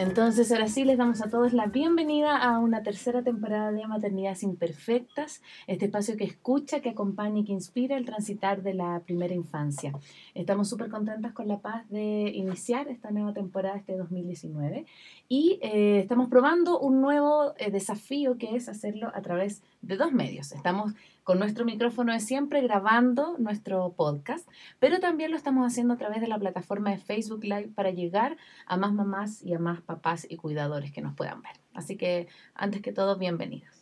[0.00, 4.42] Entonces, ahora sí, les damos a todos la bienvenida a una tercera temporada de Maternidades
[4.42, 9.34] Imperfectas, este espacio que escucha, que acompaña y que inspira el transitar de la primera
[9.34, 9.92] infancia.
[10.34, 14.86] Estamos súper contentas con la paz de iniciar esta nueva temporada este 2019
[15.28, 20.12] y eh, estamos probando un nuevo eh, desafío que es hacerlo a través de dos
[20.12, 20.52] medios.
[20.52, 24.48] Estamos con nuestro micrófono de siempre grabando nuestro podcast,
[24.78, 28.36] pero también lo estamos haciendo a través de la plataforma de Facebook Live para llegar
[28.66, 31.52] a más mamás y a más papás y cuidadores que nos puedan ver.
[31.74, 33.80] Así que, antes que todo, bienvenidos.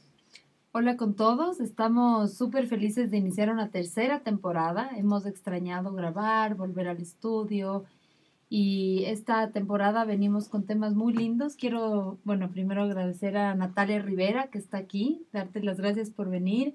[0.72, 4.90] Hola con todos, estamos súper felices de iniciar una tercera temporada.
[4.96, 7.84] Hemos extrañado grabar, volver al estudio
[8.50, 11.56] y esta temporada venimos con temas muy lindos.
[11.56, 16.74] Quiero, bueno, primero agradecer a Natalia Rivera que está aquí, darte las gracias por venir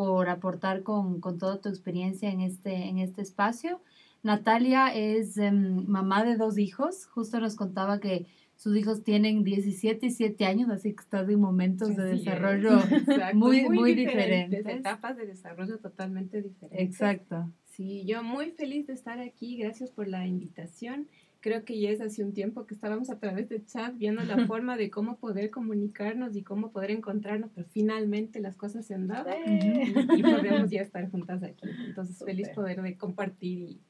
[0.00, 3.82] por aportar con, con, toda tu experiencia en este, en este espacio.
[4.22, 7.04] Natalia es em, mamá de dos hijos.
[7.04, 8.24] Justo nos contaba que
[8.56, 12.78] sus hijos tienen 17 y 7 años, así que están en momentos de desarrollo
[13.34, 14.64] muy, muy, diferentes.
[14.64, 16.80] Etapas de desarrollo totalmente diferentes.
[16.80, 17.52] Exacto.
[17.66, 19.58] Sí, yo muy feliz de estar aquí.
[19.58, 21.08] Gracias por la invitación
[21.40, 24.36] creo que ya es hace un tiempo que estábamos a través de chat viendo la
[24.46, 29.06] forma de cómo poder comunicarnos y cómo poder encontrarnos, pero finalmente las cosas se han
[29.06, 31.68] dado y, podemos ya estar juntas aquí.
[31.86, 33.80] Entonces, feliz poder de compartir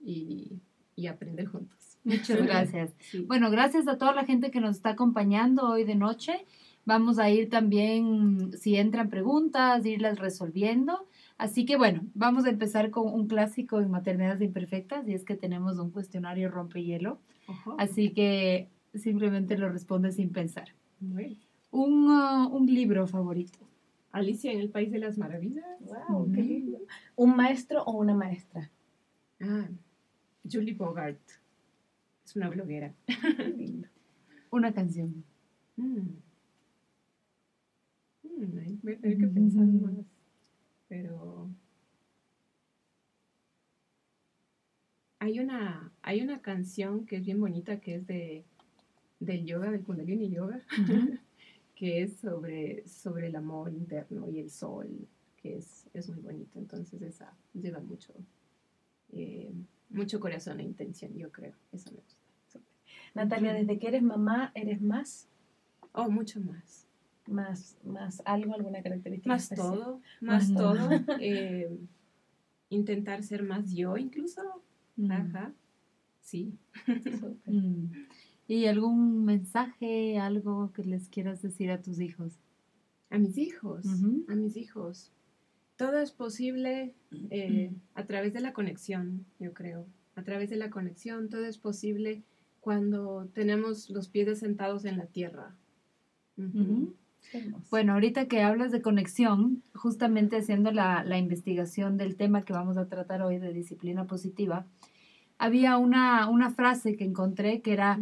[0.00, 0.60] y,
[0.96, 1.98] y, aprender juntos.
[2.04, 2.94] Muchas gracias.
[3.26, 6.46] Bueno, gracias a toda la gente que nos está acompañando hoy de noche.
[6.84, 11.06] Vamos a ir también, si entran preguntas, irlas resolviendo.
[11.42, 15.34] Así que bueno, vamos a empezar con un clásico en maternidades imperfectas y es que
[15.34, 17.18] tenemos un cuestionario rompehielo.
[17.78, 20.68] Así que simplemente lo responde sin pensar.
[21.72, 23.58] Un, uh, un, libro favorito.
[24.12, 25.64] Alicia en el País de las Maravillas.
[25.80, 26.78] Wow, qué lindo.
[27.16, 28.70] ¿Un maestro o una maestra?
[29.40, 29.66] Ah,
[30.48, 31.18] Julie Bogart.
[32.24, 32.94] Es una bloguera.
[34.52, 35.24] Una canción.
[35.76, 35.98] Mm.
[38.22, 40.11] Mm, voy a tener que pensar más
[40.92, 41.48] pero
[45.20, 48.44] hay una, hay una canción que es bien bonita que es de,
[49.18, 50.60] del yoga, del kundalini yoga,
[51.74, 55.08] que es sobre, sobre el amor interno y el sol,
[55.38, 56.58] que es, es muy bonito.
[56.58, 58.12] Entonces esa lleva mucho,
[59.14, 59.50] eh,
[59.88, 61.54] mucho corazón e intención, yo creo.
[61.72, 62.60] Eso me gusta.
[63.14, 65.26] Natalia, desde que eres mamá, ¿eres más?
[65.92, 66.86] Oh, mucho más
[67.26, 69.28] más, más algo, alguna característica.
[69.28, 70.88] Más todo, más todo.
[71.20, 71.70] Eh,
[72.70, 74.62] intentar ser más yo incluso.
[74.96, 75.12] Mm.
[75.12, 75.52] Ajá.
[76.20, 76.52] Sí.
[77.46, 77.86] Mm.
[78.48, 82.38] ¿Y algún mensaje, algo que les quieras decir a tus hijos?
[83.10, 83.84] A mis hijos,
[84.28, 85.12] a mis hijos.
[85.76, 86.94] Todo es posible
[87.30, 89.86] eh, a través de la conexión, yo creo.
[90.16, 92.22] A través de la conexión, todo es posible
[92.60, 95.54] cuando tenemos los pies sentados en la tierra.
[97.70, 102.88] Bueno, ahorita que hablas de conexión, justamente haciendo la, investigación del tema que vamos a
[102.88, 104.66] tratar hoy de disciplina positiva,
[105.38, 107.98] había una, una frase que encontré que era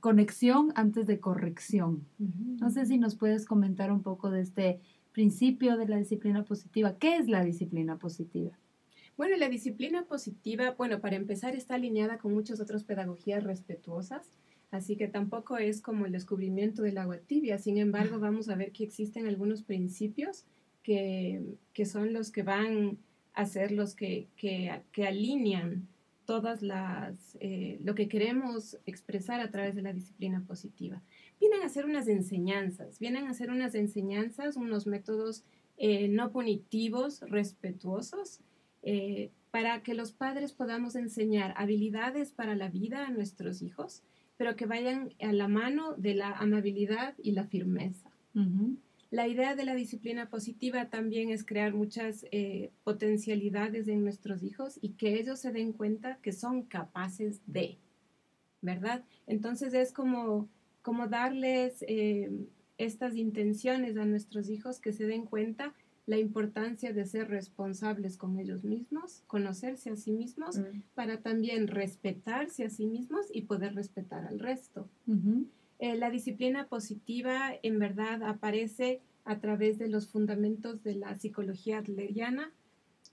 [0.00, 2.06] conexión antes de corrección.
[2.18, 4.80] No sé si nos puedes comentar un poco de este
[5.12, 6.96] principio de la disciplina positiva.
[6.98, 8.58] ¿Qué es la disciplina positiva?
[9.16, 14.26] Bueno, la disciplina positiva, bueno, para empezar está alineada con muchas otras pedagogías respetuosas
[14.72, 17.58] Así que tampoco es como el descubrimiento del agua tibia.
[17.58, 20.46] Sin embargo, vamos a ver que existen algunos principios
[20.82, 22.96] que, son los que van
[23.34, 25.86] a ser los que, que, alinean
[26.24, 31.02] todas las, eh, lo que queremos expresar a través de la disciplina positiva.
[31.38, 35.44] Vienen a ser unas enseñanzas, vienen a ser unas enseñanzas, unos métodos
[35.76, 38.40] eh, no punitivos, respetuosos,
[38.82, 44.02] eh, para que los padres podamos enseñar habilidades para la vida a nuestros hijos,
[44.42, 48.10] pero que vayan a la mano de la amabilidad y la firmeza.
[49.12, 54.80] La idea de la disciplina positiva también es crear muchas eh, potencialidades en nuestros hijos
[54.82, 57.78] y que ellos se den cuenta que son capaces de,
[58.62, 59.04] ¿verdad?
[59.28, 60.48] Entonces es como,
[60.82, 62.28] como darles eh,
[62.78, 65.72] estas intenciones a nuestros hijos que se den cuenta
[66.06, 70.82] la importancia de ser responsables con ellos mismos, conocerse a sí mismos, mm.
[70.94, 74.88] para también respetarse a sí mismos y poder respetar al resto.
[75.78, 81.78] Eh, la disciplina positiva en verdad aparece a través de los fundamentos de la psicología
[81.78, 82.50] adleriana.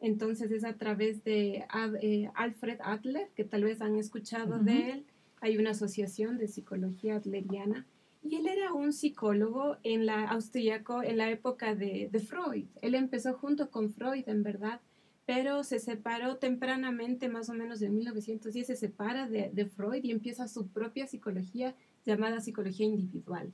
[0.01, 1.65] Entonces es a través de
[2.01, 5.05] eh, Alfred Adler, que tal vez han escuchado de él.
[5.41, 7.85] Hay una asociación de psicología adleriana
[8.21, 12.65] y él era un psicólogo en la austríaco en la época de, de, Freud.
[12.81, 14.81] Él empezó junto con Freud, en verdad,
[15.25, 20.11] pero se separó tempranamente, más o menos en 1910, se separa de, de Freud y
[20.11, 21.75] empieza su propia psicología
[22.05, 23.51] llamada psicología individual.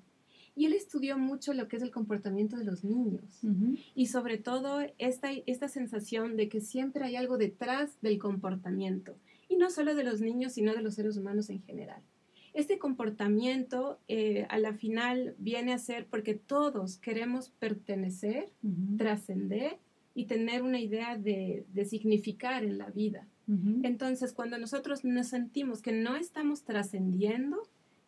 [0.55, 3.41] Y él estudió mucho lo que es el comportamiento de los niños
[3.93, 9.17] y sobre todo esta, esta sensación de que siempre hay algo detrás del comportamiento,
[9.49, 12.01] y no solo de los niños, sino de los seres humanos en general.
[12.55, 18.49] Este comportamiento eh, a la final viene a ser porque todos queremos pertenecer,
[18.97, 19.77] trascender
[20.13, 23.27] y tener una idea de, de significar en la vida.
[23.83, 27.61] Entonces, cuando nosotros nos sentimos que no estamos trascendiendo,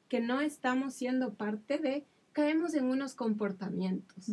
[0.07, 4.29] que no estamos siendo parte de, caemos en unos comportamientos.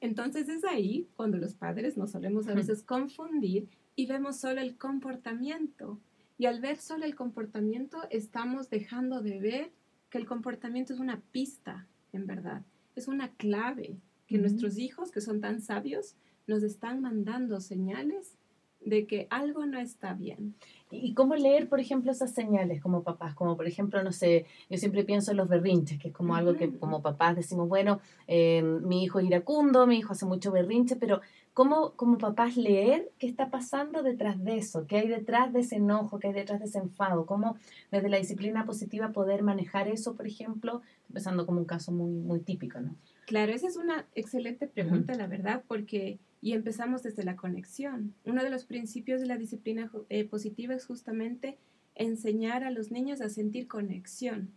[0.00, 4.76] Entonces es ahí cuando los padres nos solemos a veces confundir y vemos solo el
[4.76, 5.98] comportamiento.
[6.40, 9.72] Y al ver solo el comportamiento, estamos dejando de ver
[10.08, 12.62] que el comportamiento es una pista, en verdad.
[12.96, 16.14] Es una clave que nuestros hijos, que son tan sabios,
[16.46, 18.38] nos están mandando señales
[18.80, 20.54] de que algo no está bien.
[20.90, 23.34] ¿Y cómo leer, por ejemplo, esas señales como papás?
[23.34, 26.56] Como por ejemplo, no sé, yo siempre pienso en los berrinches, que es como algo
[26.56, 30.96] que como papás decimos, bueno, eh, mi hijo es iracundo, mi hijo hace mucho berrinche,
[30.96, 31.20] pero
[31.54, 34.86] ¿cómo como papás leer qué está pasando detrás de eso?
[34.86, 36.18] ¿Qué hay detrás de ese enojo?
[36.18, 37.26] ¿Qué hay detrás de ese enfado?
[37.26, 37.56] ¿Cómo
[37.90, 40.82] desde la disciplina positiva poder manejar eso, por ejemplo?
[41.08, 42.94] Empezando como un caso muy, muy típico, ¿no?
[43.26, 48.14] Claro, esa es una excelente pregunta, la verdad, porque y empezamos desde la conexión.
[48.24, 51.58] Uno de los principios de la disciplina eh, positiva es justamente
[51.94, 54.50] enseñar a los niños a sentir conexión.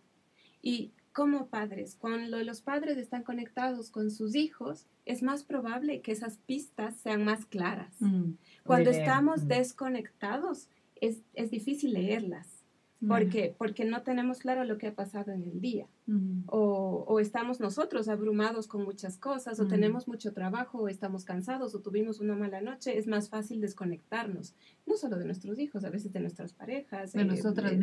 [0.62, 6.12] Y como padres, cuando los padres están conectados con sus hijos, es más probable que
[6.12, 7.94] esas pistas sean más claras.
[8.00, 8.32] Mm,
[8.64, 9.48] cuando estamos mm.
[9.48, 10.68] desconectados,
[11.00, 12.64] es, es difícil leerlas.
[13.06, 15.88] Porque, porque no tenemos claro lo que ha pasado en el día.
[16.48, 21.76] o, o, estamos nosotros abrumados con muchas cosas, o tenemos mucho trabajo, o estamos cansados,
[21.76, 22.98] o tuvimos una mala noche.
[22.98, 24.56] Es más fácil desconectarnos,
[24.86, 27.74] no solo de nuestros hijos, a veces de nuestras parejas, de, nosotras,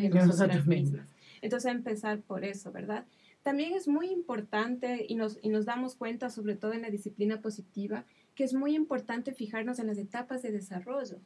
[0.67, 1.07] mismas.
[1.43, 3.05] Entonces, empezar por eso, ¿verdad?
[3.43, 7.41] También es muy importante y nos, y nos damos cuenta, sobre todo en la disciplina
[7.41, 8.05] positiva,
[8.35, 11.21] que es muy importante fijarnos en las etapas de desarrollo.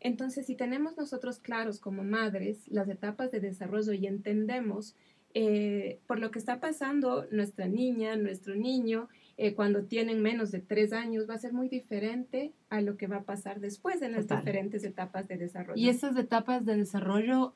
[0.00, 4.96] Entonces, si tenemos nosotros claros como madres las etapas de desarrollo y entendemos
[5.36, 10.60] eh, por lo que está pasando nuestra niña, nuestro niño, eh, cuando tienen menos de
[10.60, 14.12] tres años, va a ser muy diferente a lo que va a pasar después en
[14.12, 15.80] las diferentes etapas de desarrollo.
[15.80, 17.52] ¿Y esas etapas de desarrollo,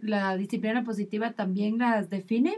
[0.00, 2.54] la disciplina positiva también las define?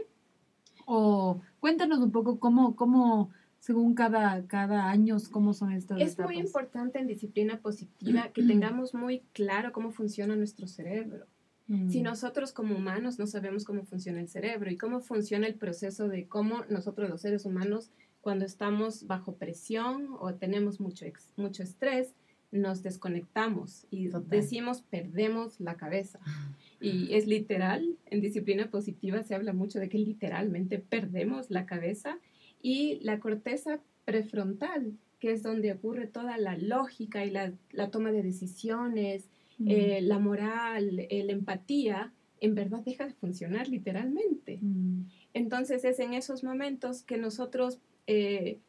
[0.93, 3.29] O cuéntanos un poco cómo, cómo
[3.59, 8.93] según cada, cada año, cómo son estas Es muy importante en disciplina positiva que tengamos
[8.93, 11.27] muy claro cómo funciona nuestro cerebro.
[11.67, 12.03] Si mm.
[12.03, 16.27] nosotros como humanos no sabemos cómo funciona el cerebro y cómo funciona el proceso de
[16.27, 21.05] cómo nosotros los seres humanos cuando estamos bajo presión o tenemos mucho,
[21.37, 22.13] mucho estrés,
[22.51, 26.19] nos desconectamos y decimos perdemos la cabeza.
[26.81, 32.17] Y es literal, en disciplina positiva se habla mucho de que literalmente perdemos la cabeza
[32.61, 37.53] y la corteza prefrontal, que es donde ocurre toda la lógica y la,
[37.91, 39.29] toma de decisiones,
[39.59, 39.67] mm.
[39.69, 44.57] eh, la moral, eh, la empatía, en verdad deja de funcionar literalmente.
[44.61, 45.05] Mm.
[45.33, 48.59] Entonces es en esos momentos que nosotros eh,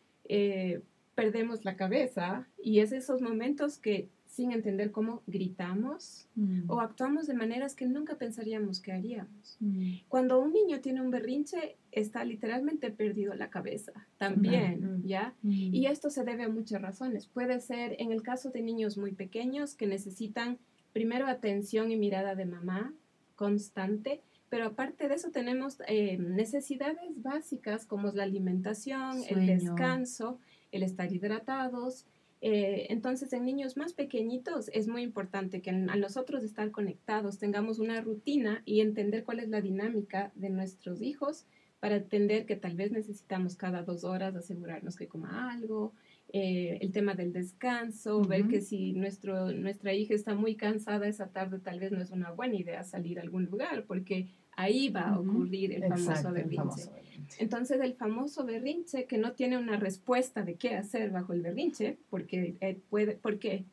[1.15, 6.71] perdemos la cabeza y es esos momentos que sin entender cómo gritamos mm.
[6.71, 9.59] o actuamos de maneras que nunca pensaríamos que haríamos.
[9.61, 9.97] Mm.
[10.09, 15.07] Cuando un niño tiene un berrinche, está literalmente perdido la cabeza también, mm.
[15.07, 15.35] ¿ya?
[15.43, 17.27] Y esto se debe a muchas razones.
[17.27, 20.57] Puede ser en el caso de niños muy pequeños que necesitan
[20.95, 22.95] primero atención y mirada de mamá
[23.37, 30.39] constante, pero aparte de eso tenemos eh, necesidades básicas como es la alimentación, el descanso,
[30.71, 32.07] el estar hidratados,
[32.45, 37.79] eh, entonces, en niños más pequeñitos es muy importante que a nosotros estar conectados tengamos
[37.79, 41.47] una rutina y entender cuál es la dinámica de nuestros hijos
[41.79, 45.93] para entender que tal vez necesitamos cada dos horas asegurarnos que coma algo,
[46.35, 51.27] eh, el tema del descanso, ver que si nuestro, nuestra hija está muy cansada esa
[51.27, 55.11] tarde, tal vez no es una buena idea salir a algún lugar porque ahí va
[55.11, 56.91] a ocurrir el famoso berrinche.
[57.39, 61.99] Entonces, el famoso berrinche que no tiene una respuesta de qué hacer bajo el berrinche,
[62.09, 63.67] porque eh, puede, porque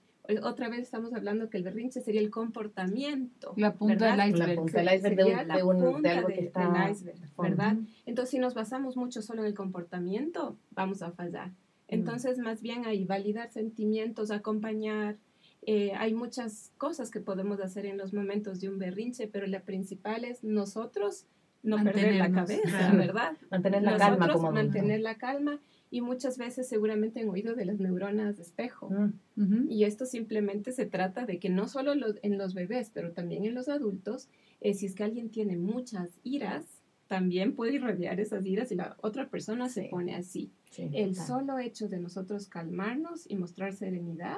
[0.44, 3.54] otra vez estamos hablando que el berrinche sería el comportamiento.
[3.56, 4.50] La punta del iceberg.
[4.50, 7.78] La punta del iceberg de, un, de, algo que está del iceberg, ¿verdad?
[8.06, 11.52] Entonces, si nos basamos mucho solo en el comportamiento, vamos a fallar.
[11.90, 11.94] Mm.
[11.94, 15.18] Entonces, más bien ahí, validar sentimientos, acompañar,
[15.66, 19.62] eh, hay muchas cosas que podemos hacer en los momentos de un berrinche, pero la
[19.62, 21.26] principal es nosotros
[21.62, 23.34] no perder la cabeza, ¿verdad?
[23.52, 25.60] Mantener la calma como Mantener la calma
[25.92, 28.90] y muchas veces seguramente han oído de las neuronas de espejo.
[29.36, 29.70] Mm.
[29.70, 33.56] Y esto simplemente se trata de que no solo en los bebés, pero también en
[33.56, 34.30] los adultos,
[34.62, 36.79] eh, si es que alguien tiene muchas iras,
[37.10, 40.52] también puede irradiar esas iras y la otra persona se pone así.
[40.78, 44.38] El solo hecho de nosotros calmarnos y mostrar serenidad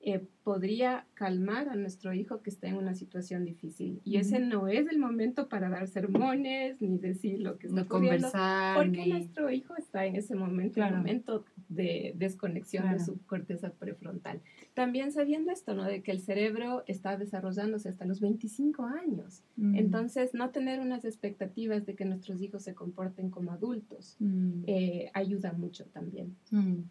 [0.00, 4.02] eh, podría calmar a nuestro hijo que está en una situación difícil.
[4.04, 8.30] Y ese no es el momento para dar sermones ni decir lo que está ocurriendo,
[8.76, 14.40] porque nuestro hijo está en ese momento, un momento de desconexión de su corteza prefrontal.
[14.74, 15.84] También sabiendo esto, ¿no?
[15.84, 19.42] De que el cerebro está desarrollándose hasta los 25 años.
[19.56, 19.76] Mm.
[19.76, 24.62] Entonces, no tener unas expectativas de que nuestros hijos se comporten como adultos mm.
[24.66, 26.36] eh, ayuda mucho también.
[26.50, 26.82] Mm.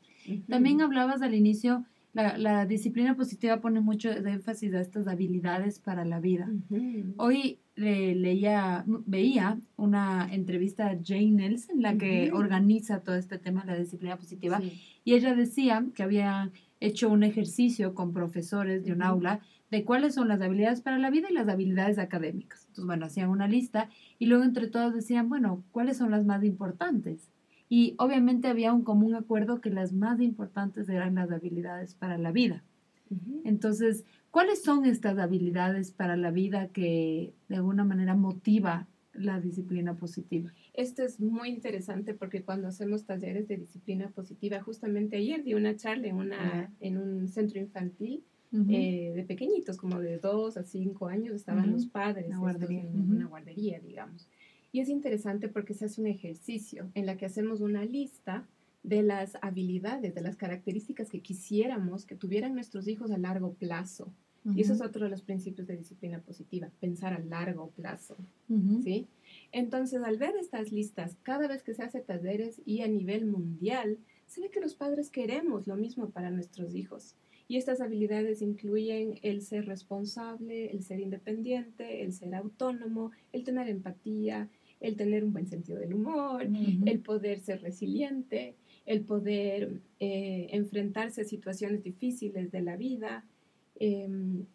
[0.47, 6.21] También hablabas al inicio la, disciplina positiva pone mucho énfasis a estas habilidades para la
[6.21, 6.49] vida.
[7.17, 13.73] Hoy leía, veía una entrevista a Jane Nelson, la que organiza todo este tema de
[13.73, 14.61] la disciplina positiva,
[15.03, 19.39] y ella decía que había hecho un ejercicio con profesores de un aula
[19.71, 22.61] de cuáles son las habilidades para la vida y las habilidades académicas.
[22.61, 23.89] Entonces, bueno, hacían una lista
[24.19, 27.31] y luego entre todos decían, bueno, ¿cuáles son las más importantes?
[27.67, 32.31] Y obviamente había un común acuerdo que las más importantes eran las habilidades para la
[32.31, 32.63] vida.
[33.43, 34.05] Entonces,
[34.35, 40.51] ¿cuáles son estas habilidades para la vida que de alguna manera motiva la disciplina positiva?
[40.73, 45.77] Esto es muy interesante porque cuando hacemos talleres de disciplina positiva, justamente ayer di una
[45.77, 48.25] charla en, una, en un centro infantil
[48.67, 53.79] eh, de pequeñitos, como de dos a cinco años, estaban los padres en una guardería,
[53.79, 54.27] digamos.
[54.73, 58.45] Y es interesante porque se hace un ejercicio en la que hacemos una lista
[58.85, 64.13] de las habilidades, de las características que quisiéramos que tuvieran nuestros hijos a largo plazo.
[64.53, 68.15] Y eso es otro de los principios de disciplina positiva, pensar a largo plazo.
[68.83, 69.07] ¿sí?
[69.51, 73.97] Entonces, al ver estas listas, cada vez que se hace talleres y a nivel mundial,
[74.27, 77.15] se ve que los padres queremos lo mismo para nuestros hijos.
[77.47, 83.67] Y estas habilidades incluyen el ser responsable, el ser independiente, el ser autónomo, el tener
[83.67, 84.47] empatía,
[84.79, 86.47] el tener un buen sentido del humor,
[86.85, 93.25] el poder ser resiliente, el poder eh, enfrentarse a situaciones difíciles de la vida.
[93.79, 94.45] Em,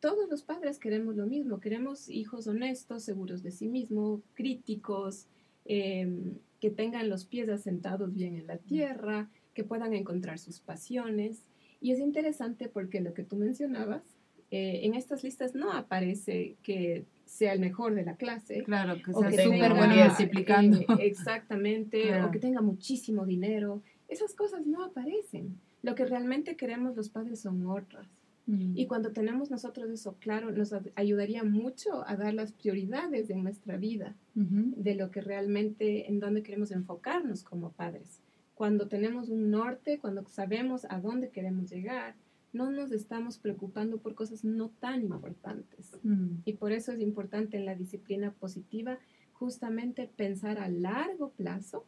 [0.00, 5.26] todos los padres queremos lo mismo, queremos hijos honestos, seguros de sí mismos, críticos,
[5.66, 11.44] em, que tengan los pies asentados bien en la tierra, que puedan encontrar sus pasiones.
[11.80, 14.02] Y es interesante porque lo que tú mencionabas,
[14.50, 18.64] eh, en estas listas no aparece que sea el mejor de la clase.
[18.64, 20.80] Claro, que sea súper bueno multiplicando.
[20.80, 23.82] Eh, exactamente, o que tenga muchísimo dinero.
[24.08, 25.56] Esas cosas no aparecen.
[25.82, 28.06] Lo que realmente queremos los padres son otras.
[28.46, 28.76] Mm.
[28.76, 33.76] Y cuando tenemos nosotros eso claro, nos ayudaría mucho a dar las prioridades en nuestra
[33.76, 38.20] vida, de lo que realmente, en dónde queremos enfocarnos como padres.
[38.54, 42.14] Cuando tenemos un norte, cuando sabemos a dónde queremos llegar,
[42.52, 45.92] no nos estamos preocupando por cosas no tan importantes.
[46.02, 46.38] Mm.
[46.44, 48.98] Y por eso es importante en la disciplina positiva
[49.32, 51.86] justamente pensar a largo plazo.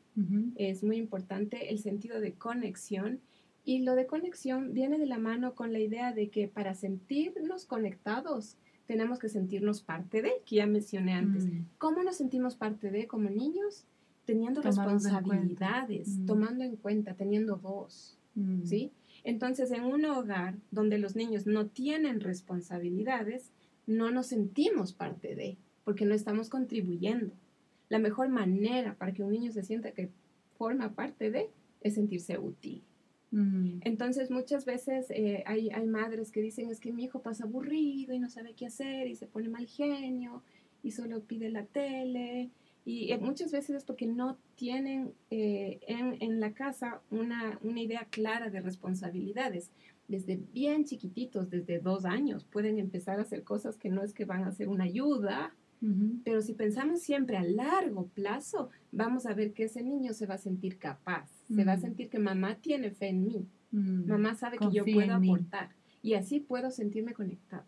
[0.57, 3.21] Es muy importante el sentido de conexión.
[3.65, 7.67] Y lo de conexión viene de la mano con la idea de que para sentirnos
[7.67, 11.45] conectados tenemos que sentirnos parte de, que ya mencioné antes.
[11.45, 11.67] Mm.
[11.77, 13.85] ¿Cómo nos sentimos parte de como niños?
[14.25, 16.27] Teniendo responsabilidades, mm.
[16.27, 18.17] tomando en cuenta, teniendo voz,
[18.65, 18.93] ¿sí?
[19.25, 23.51] Entonces, en un hogar donde los niños no tienen responsabilidades,
[23.87, 27.35] no nos sentimos parte de, porque no estamos contribuyendo.
[27.89, 30.11] La mejor manera para que un niño se sienta que
[30.57, 31.51] forma parte de
[31.81, 32.83] es sentirse útil.
[33.31, 33.81] Mm.
[33.83, 38.15] Entonces muchas veces eh, hay, hay, madres que dicen es que mi hijo pasa aburrido
[38.15, 40.43] y no sabe qué hacer y se pone mal genio
[40.83, 42.51] y solo pide la tele
[42.85, 47.81] y eh, muchas veces es porque no tienen eh, en, en, la casa una, una,
[47.81, 49.71] idea clara de responsabilidades.
[50.09, 54.25] Desde bien chiquititos, desde dos años, pueden empezar a hacer cosas que no es que
[54.25, 55.55] van a ser una ayuda,
[56.25, 60.35] pero si pensamos siempre a largo plazo, vamos a ver que ese niño se va
[60.35, 64.59] a sentir capaz, se va a sentir que mamá tiene fe en mí, mamá sabe
[64.59, 65.71] que yo puedo aportar
[66.01, 67.65] y así puedo sentirme conectado.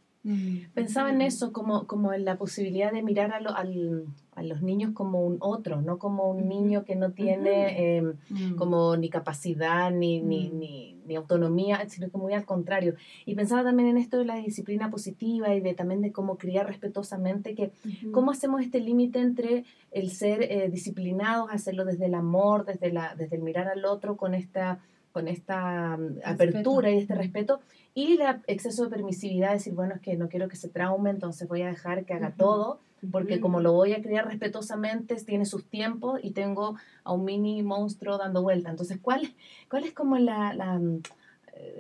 [0.73, 4.93] Pensaba en eso como, como en la posibilidad de mirar a, al, a los niños
[4.93, 8.57] como un otro, no como un niño que no tiene em, mm.
[8.57, 10.59] como ni capacidad ni, ni, mm.
[10.59, 12.95] ni, ni, autonomía, sino que muy al contrario.
[13.26, 16.66] Y pensaba también en esto de la disciplina positiva y de también de cómo criar
[16.66, 17.73] respetuosamente, que
[18.11, 23.14] cómo hacemos este límite entre el ser eh, disciplinados, hacerlo desde el amor, desde, la,
[23.14, 24.81] desde el mirar al otro con esta
[25.14, 27.61] con esta mm, apertura y este respeto,
[27.94, 31.47] y el exceso de permisividad, decir, bueno, es que no quiero que se traume, entonces
[31.47, 32.80] voy a dejar que haga todo,
[33.12, 37.62] porque como lo voy a criar respetuosamente, tiene sus tiempos y tengo a un mini
[37.62, 38.71] monstruo dando vuelta.
[38.71, 39.33] Entonces, ¿cuál,
[39.71, 41.02] cuál es como la, la mm,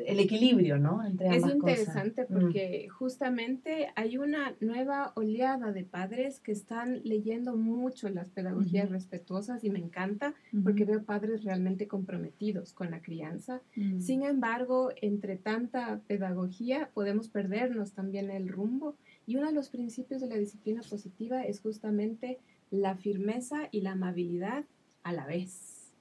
[0.06, 1.04] el equilibrio, ¿no?
[1.04, 2.32] Entre es interesante mm.
[2.32, 9.64] porque justamente hay una nueva oleada de padres que están leyendo mucho las pedagogías respetuosas
[9.64, 13.62] y me encanta porque veo padres realmente comprometidos con la crianza.
[13.76, 14.00] Mm.
[14.00, 20.20] Sin embargo, entre tanta pedagogía podemos perdernos también el rumbo y uno de los principios
[20.20, 22.38] de la disciplina positiva es justamente
[22.70, 24.64] la firmeza y la amabilidad
[25.02, 25.92] a la vez.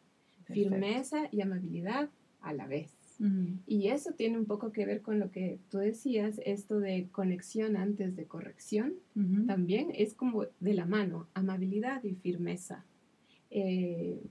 [0.46, 2.10] Firmeza y amabilidad
[2.42, 3.03] a la vez.
[3.68, 7.78] Y eso tiene un poco que ver con lo que tú decías, esto de conexión
[7.78, 8.96] antes de corrección,
[9.48, 12.86] también es como de la mano, amabilidad y firmeza.
[13.50, 14.22] Eh,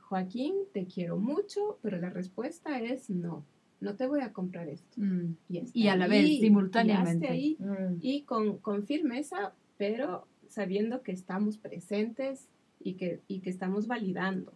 [0.00, 3.44] Joaquín, te quiero mucho, pero la respuesta es no,
[3.80, 5.00] no te voy a comprar esto.
[5.00, 5.36] Mm.
[5.48, 7.36] Y, a la vez, simultáneamente.
[7.36, 7.98] Y, mm.
[8.00, 12.48] y con, con, firmeza, pero sabiendo que estamos presentes
[12.82, 14.52] y que, y que estamos validando,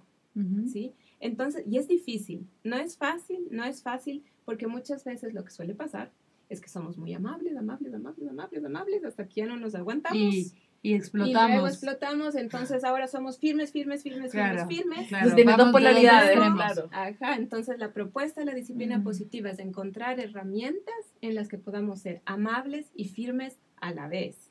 [0.67, 0.93] ¿sí?
[1.21, 5.51] Entonces, y es difícil, no es fácil, no es fácil, porque muchas veces lo que
[5.51, 6.13] suele pasar
[6.49, 10.19] es que somos muy amables, amables, amables, amables, amables, hasta que ya no nos aguantamos.
[10.19, 11.49] Y, y explotamos.
[11.49, 15.09] Y luego explotamos, entonces ahora somos firmes, firmes, firmes, firmes, firmes.
[15.09, 15.57] Claro.
[15.57, 16.89] Dos polaridades, claro.
[16.93, 22.01] Ajá, entonces la propuesta de la disciplina positiva es encontrar herramientas en las que podamos
[22.01, 24.48] ser amables y firmes a la vez.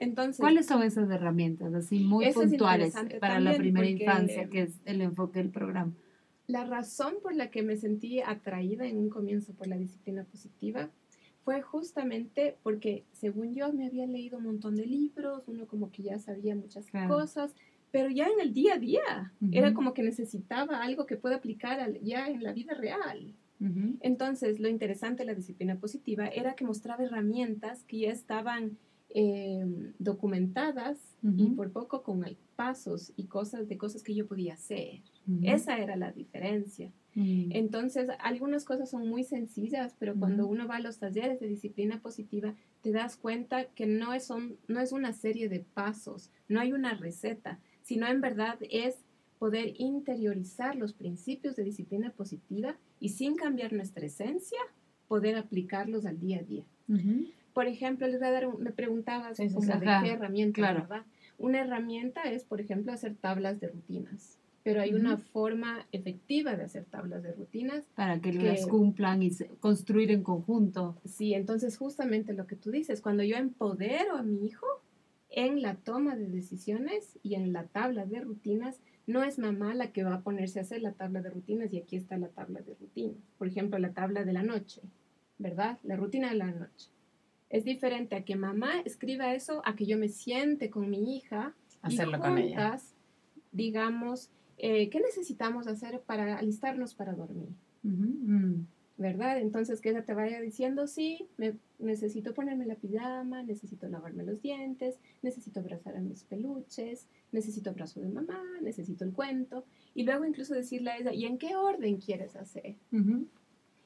[0.00, 5.02] Entonces, ¿Cuáles son esas herramientas así muy puntuales para la primera infancia, que es el
[5.02, 5.92] enfoque del programa?
[6.46, 10.88] La razón por la que me sentí atraída en un comienzo por la disciplina positiva
[11.44, 16.02] fue justamente porque, según yo, me había leído un montón de libros, uno como que
[16.02, 17.54] ya sabía muchas cosas,
[17.90, 21.92] pero ya en el día a día era como que necesitaba algo que pueda aplicar
[22.00, 23.34] ya en la vida real.
[24.00, 28.78] Entonces, lo interesante de la disciplina positiva era que mostraba herramientas que ya estaban
[29.12, 30.96] Em, documentadas
[31.36, 32.24] y por poco con
[32.54, 35.02] pasos y cosas de cosas que yo podía hacer.
[35.42, 36.92] Esa era la diferencia.
[37.16, 37.50] Mm.
[37.50, 42.00] Entonces, algunas cosas son muy sencillas, pero cuando uno va a los talleres de disciplina
[42.00, 44.30] positiva, te das cuenta que no es,
[44.68, 48.98] no es una serie de pasos, no hay una receta, sino en verdad es
[49.40, 54.60] poder interiorizar los principios de disciplina positiva y sin cambiar nuestra esencia,
[55.08, 56.64] poder aplicarlos al día a día.
[57.52, 61.04] Por ejemplo, les voy a dar, me preguntabas de qué herramienta, ¿verdad?
[61.38, 66.64] Una herramienta es, por ejemplo, hacer tablas de rutinas, pero hay una forma efectiva de
[66.64, 67.86] hacer tablas de rutinas.
[67.94, 70.96] Para que, las cumplan y construir en conjunto.
[71.06, 74.66] Sí, entonces justamente lo que tú dices, cuando yo empodero a mi hijo
[75.30, 79.92] en la toma de decisiones y en la tabla de rutinas, no es mamá la
[79.92, 82.60] que va a ponerse a hacer la tabla de rutinas y aquí está la tabla
[82.60, 83.16] de rutinas.
[83.38, 84.82] Por ejemplo, la tabla de la noche,
[85.38, 85.78] ¿verdad?
[85.84, 86.90] La rutina de la noche.
[87.50, 91.54] Es diferente a que mamá escriba eso, a que yo me siente con mi hija
[91.82, 92.78] Hacerlo y juntas, con ella.
[93.52, 97.48] digamos, eh, ¿qué necesitamos hacer para alistarnos para dormir?
[97.82, 98.66] Mm.
[98.98, 99.38] ¿Verdad?
[99.38, 104.42] Entonces que ella te vaya diciendo, sí, me, necesito ponerme la pijama, necesito lavarme los
[104.42, 109.64] dientes, necesito abrazar a mis peluches, necesito abrazo de mamá, necesito el cuento.
[109.94, 112.76] Y luego incluso decirle a ella, ¿y en qué orden quieres hacer?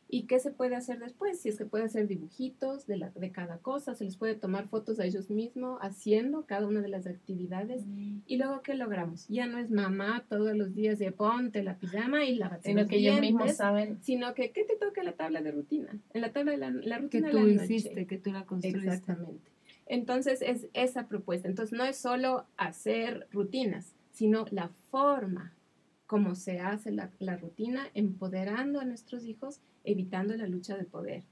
[0.09, 1.41] ¿Y qué se puede hacer después?
[1.41, 4.69] Si es que puede hacer dibujitos de, la, de cada cosa, se les puede tomar
[4.69, 7.87] fotos a ellos mismos haciendo cada una de las actividades.
[7.87, 8.19] Mm.
[8.27, 9.27] Y luego, ¿qué logramos?
[9.29, 12.97] Ya no es mamá todos los días de ponte la pijama y la Sino que
[12.97, 13.99] ellos mismos saben.
[14.03, 15.99] Sino que, ¿qué te toca la tabla de rutina?
[16.13, 18.87] En la tabla de la, la rutina que tú hiciste, que tú la construiste.
[18.87, 19.51] Exactamente.
[19.87, 21.49] Entonces, es esa propuesta.
[21.49, 25.53] Entonces, no es solo hacer rutinas, sino la forma
[26.07, 31.25] como se hace la, la rutina, empoderando a nuestros hijos evitando la lucha de poder.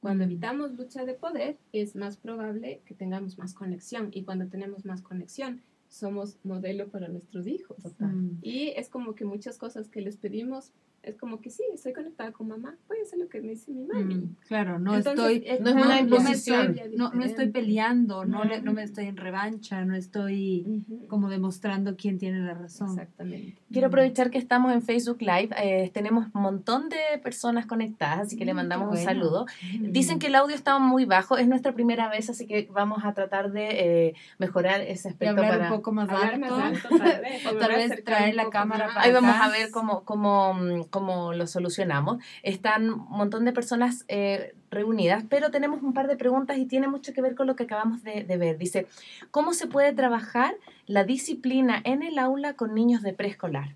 [0.00, 4.84] Cuando evitamos lucha de poder, es más probable que tengamos más conexión y cuando tenemos
[4.84, 7.76] más conexión, somos modelo para nuestros hijos.
[8.40, 10.72] Y es como que muchas cosas que les pedimos
[11.02, 13.72] es como que sí, estoy conectada con mamá, voy a hacer lo que me dice
[13.72, 14.14] mi mami.
[14.14, 18.84] Mm, claro, no estoy, no es una imposición, no, no, estoy peleando, no, no me
[18.84, 22.90] estoy en revancha, no estoy como demostrando quién tiene la razón.
[22.90, 23.56] Exactamente.
[23.72, 28.36] Quiero aprovechar que estamos en Facebook Live, eh, tenemos un montón de personas conectadas, así
[28.36, 29.46] que le mm, mandamos un saludo.
[29.80, 33.12] Dicen que el audio estaba muy bajo, es nuestra primera vez, así que vamos a
[33.12, 35.34] tratar de eh, mejorar ese aspecto.
[35.34, 36.54] para un poco más alto,
[37.50, 40.54] o tal vez traer la cámara para Ahí vamos a ver cómo, cómo
[40.92, 42.22] mm, cómo lo solucionamos.
[42.42, 46.88] Están un montón de personas eh, reunidas, pero tenemos un par de preguntas y tiene
[46.88, 48.58] mucho que ver con lo que acabamos de, ver.
[48.58, 48.86] Dice,
[49.30, 50.54] ¿cómo se puede trabajar
[50.86, 53.74] la disciplina en el aula con niños de preescolar?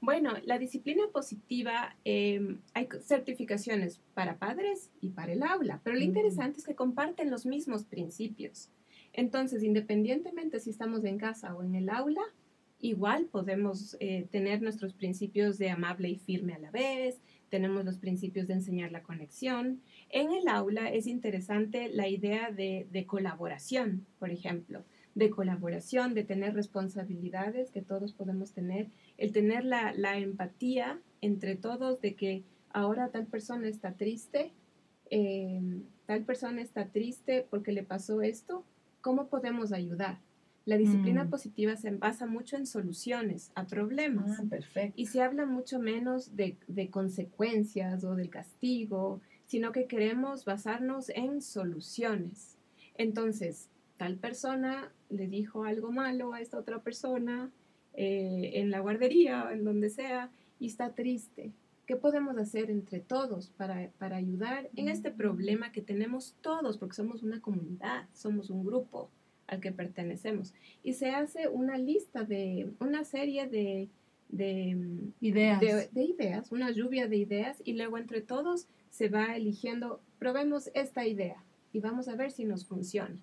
[0.00, 6.02] Bueno, la disciplina positiva, em, hay certificaciones para padres y para el aula, pero lo
[6.02, 8.70] interesante es que comparten los mismos principios.
[9.12, 12.22] Entonces, independientemente si estamos en casa o en el aula,
[12.80, 17.98] igual podemos eh, tener nuestros principios de amable y firme a la vez, tenemos los
[17.98, 19.80] principios de enseñar la conexión.
[20.10, 24.84] En el aula es interesante la idea de, de colaboración, por ejemplo,
[25.14, 31.56] de colaboración, de tener responsabilidades que todos podemos tener, el tener la, la empatía entre
[31.56, 34.52] todos de que ahora tal persona está triste,
[35.10, 35.62] eh,
[36.04, 38.64] tal persona está triste porque le pasó esto,
[39.00, 40.18] ¿cómo podemos ayudar?
[40.66, 41.30] La disciplina Mm.
[41.30, 44.38] positiva se basa mucho en soluciones a problemas.
[44.40, 45.00] Ah, perfecto.
[45.00, 51.08] Y se habla mucho menos de, de consecuencias o del castigo, sino que queremos basarnos
[51.10, 52.58] en soluciones.
[52.98, 57.50] Entonces, tal persona le dijo algo malo a esta otra persona
[57.94, 61.52] eh, en la guardería o en donde sea y está triste.
[61.86, 66.76] ¿Qué podemos hacer entre todos para, para ayudar en este problema que tenemos todos?
[66.78, 69.08] Porque somos una comunidad, somos un grupo
[69.46, 70.54] al que pertenecemos.
[70.82, 73.88] Y se hace una lista de, una serie de,
[74.28, 75.60] de, mm, Ideas.
[75.60, 80.70] de, de ideas, una lluvia de ideas, y luego entre todos se va eligiendo, probemos
[80.74, 83.16] esta idea y vamos a ver si nos funciona.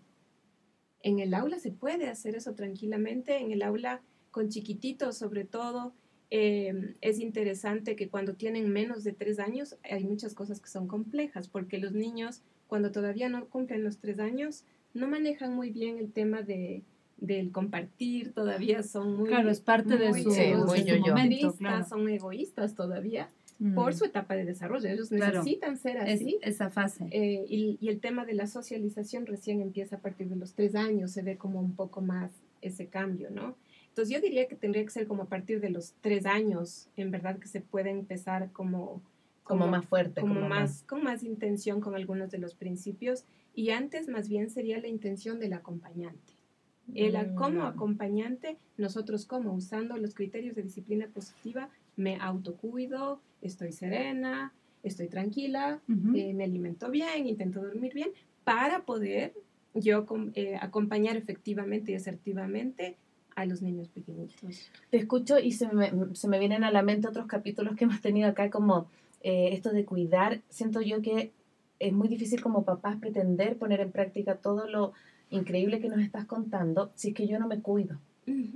[1.01, 5.93] En el aula se puede hacer eso tranquilamente, en el aula con chiquititos sobre todo.
[6.35, 10.87] eh, es interesante que cuando tienen menos de tres años hay muchas cosas que son
[10.87, 12.41] complejas, porque los niños
[12.73, 14.63] cuando todavía no cumplen los tres años
[14.95, 16.81] no manejan muy bien el tema de,
[17.17, 19.29] del compartir, todavía son muy...
[19.29, 21.13] Claro, es parte de muy su, Sí, de muy su yo-yo.
[21.15, 21.85] momento, claro.
[21.85, 23.75] son egoístas todavía Mm.
[23.75, 24.89] por su etapa de desarrollo.
[24.89, 25.37] Ellos Claro.
[25.43, 26.39] necesitan ser Es- así.
[26.41, 27.05] esa fase.
[27.11, 30.73] Eh, y, y el tema de la socialización recién empieza a partir de los tres
[30.73, 32.31] años, se ve como un poco más
[32.63, 33.55] ese cambio, ¿no?
[33.89, 37.11] Entonces yo diría que tendría que ser como a partir de los tres años, en
[37.11, 39.03] verdad que se puede empezar como...
[39.43, 40.21] Como más fuerte.
[40.21, 44.79] como más, con más intención con algunos de los principios y antes más bien sería
[44.79, 46.33] la intención del acompañante.
[46.95, 47.67] El, a- como Mm.
[47.67, 54.53] acompañante, nosotros como usando los criterios de disciplina positiva, me autocuido, estoy serena,
[54.83, 56.15] estoy tranquila, Ujú.
[56.15, 58.09] eh, me alimento bien, intento dormir bien,
[58.43, 59.33] para poder
[59.73, 62.97] yo eh, acompañar efectivamente y asertivamente
[63.35, 64.69] a los niños pequeñitos.
[64.91, 67.99] Te escucho y se me, se me vienen a la mente otros capítulos que hemos
[68.01, 68.87] tenido acá, como
[69.23, 70.41] eh, esto de cuidar.
[70.49, 71.31] Siento yo que
[71.79, 74.93] es muy difícil como papás pretender poner en práctica todo lo
[75.29, 77.97] increíble que nos estás contando si es que yo no me cuido.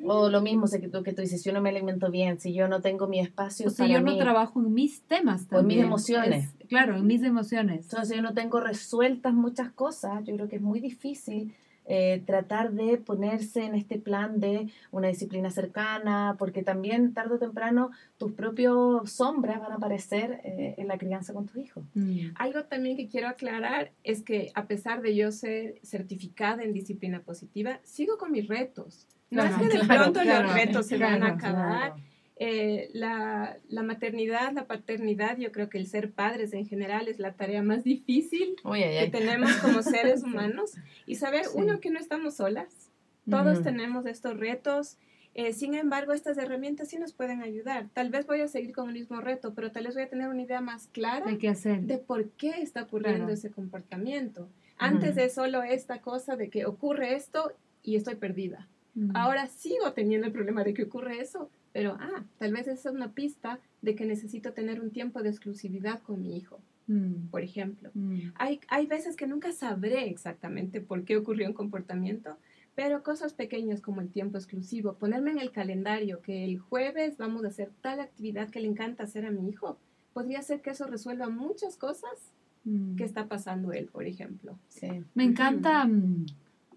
[0.05, 2.39] O lo mismo sé que tú, que tú dices, si yo no me alimento bien,
[2.39, 5.41] si yo no tengo mi espacio O para yo no mí, trabajo en mis temas
[5.41, 5.79] O en mis también.
[5.85, 6.53] emociones.
[6.59, 7.83] Es- claro, en mis emociones.
[7.91, 11.53] entonces yo no tengo resueltas muchas cosas, yo creo que es muy difícil
[11.87, 17.39] eh, tratar de ponerse en este plan de una disciplina cercana, porque también tarde o
[17.39, 21.85] temprano tus propios sombras van a aparecer eh, en la crianza con tus hijos.
[21.93, 22.31] Mm.
[22.35, 27.21] Algo también que quiero aclarar es que a pesar de yo ser certificada en disciplina
[27.21, 29.07] positiva, sigo con mis retos.
[29.29, 31.93] No es que de claro, pronto claro, los retos se van a claro, acabar.
[32.39, 37.17] Eh, la, la maternidad, la paternidad, yo creo que el ser padres en general es
[37.17, 39.09] la tarea más difícil Uy, ay, que ay.
[39.11, 40.73] tenemos como seres humanos
[41.07, 41.51] y saber, Sí.
[41.55, 42.91] uno, que no estamos solas,
[43.27, 44.97] todos tenemos estos retos.
[45.33, 47.89] eh, sin embargo, estas herramientas sí nos pueden ayudar.
[47.93, 50.29] Tal vez voy a seguir con el mismo reto, pero tal vez voy a tener
[50.29, 51.81] una idea más clara Hay que hacer.
[51.81, 53.33] de por qué está ocurriendo Claro.
[53.33, 54.47] ese comportamiento.
[54.77, 55.19] Antes Ujú.
[55.21, 57.51] de solo esta cosa de que ocurre esto
[57.83, 58.67] y estoy perdida.
[59.13, 62.95] Ahora sigo teniendo el problema de que ocurre eso, pero ah, tal vez esa es
[62.95, 67.27] una pista de que necesito tener un tiempo de exclusividad con mi hijo, Mm.
[67.29, 67.91] por ejemplo.
[67.93, 68.31] Mm.
[68.35, 72.37] Hay, hay veces que nunca sabré exactamente por qué ocurrió un comportamiento,
[72.73, 77.43] pero cosas pequeñas como el tiempo exclusivo, ponerme en el calendario que el jueves vamos
[77.43, 79.77] a hacer tal actividad que le encanta hacer a mi hijo,
[80.13, 82.31] podría ser que eso resuelva muchas cosas
[82.65, 82.95] Mm.
[82.95, 84.57] que está pasando él, por ejemplo.
[84.69, 84.87] Sí.
[85.13, 85.87] Me encanta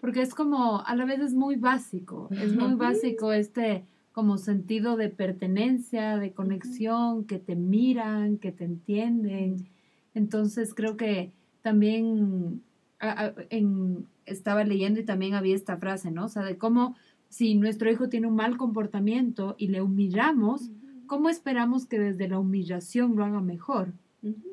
[0.01, 4.97] porque es como, a la vez es muy básico, es muy básico este como sentido
[4.97, 9.69] de pertenencia, de conexión, que te miran, que te entienden.
[10.15, 11.31] Entonces creo que
[11.63, 12.63] también
[12.99, 16.25] a- a- en, estaba leyendo y también había esta frase, ¿no?
[16.27, 16.97] O sea, de cómo
[17.29, 20.71] si nuestro hijo tiene un mal comportamiento y le humillamos,
[21.07, 23.93] ¿cómo esperamos que desde la humillación lo haga mejor?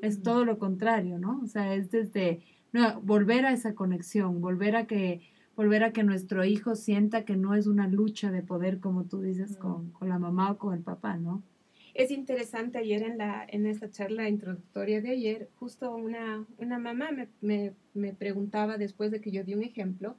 [0.02, 1.41] Es todo lo contrario, ¿no?
[1.43, 2.41] O sea, es desde
[2.72, 5.22] no, volver a esa conexión, volver a que
[5.58, 9.22] volver a que nuestro hijo sienta que no es una lucha de poder, como tú
[9.22, 9.60] dices, Mm.
[9.60, 11.43] con, con la mamá o con el papá, ¿no?
[11.96, 17.10] Es interesante, ayer en, la, en esta charla introductoria de ayer, justo una, una mamá
[17.12, 20.15] me, me, me preguntaba después de que yo di un ejemplo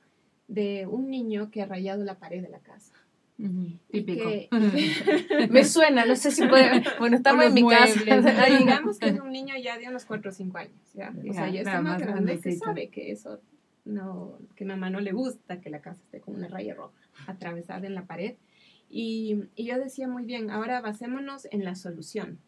[0.48, 2.92] de un niño que ha rayado la pared de la casa.
[3.92, 4.28] Típico.
[5.50, 6.82] Me suena, no sé si puede.
[6.98, 8.00] Bueno, estamos en mi casa.
[8.58, 10.92] digamos que es un niño ya de unos 4 o 5 años.
[10.94, 11.14] ¿ya?
[11.28, 13.40] O sea, ya está más grande que sabe que eso
[13.88, 17.86] no, que mamá no le gusta que la casa esté con una raya roja atravesada
[17.86, 18.36] en la pared.
[18.88, 22.38] Y, y yo decía muy bien, ahora basémonos en la solución.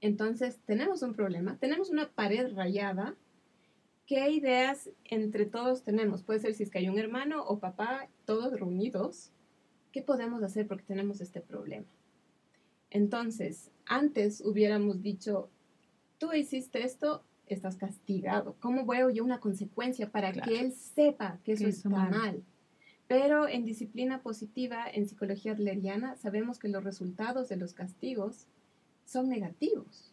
[0.00, 3.16] Entonces, tenemos un problema, tenemos una pared rayada.
[4.06, 6.22] ¿Qué ideas entre todos tenemos?
[6.22, 9.30] Puede ser si es que hay un hermano o papá, todos reunidos.
[9.92, 11.86] ¿Qué podemos hacer porque tenemos este problema?
[12.90, 15.48] Entonces, antes hubiéramos dicho,
[16.18, 18.56] tú hiciste esto, estás castigado.
[18.60, 22.42] ¿Cómo veo yo una consecuencia para que él sepa que eso está mal?
[23.08, 28.46] Pero en disciplina positiva, en psicología adleriana, sabemos que los resultados de los castigos
[29.04, 30.12] son negativos.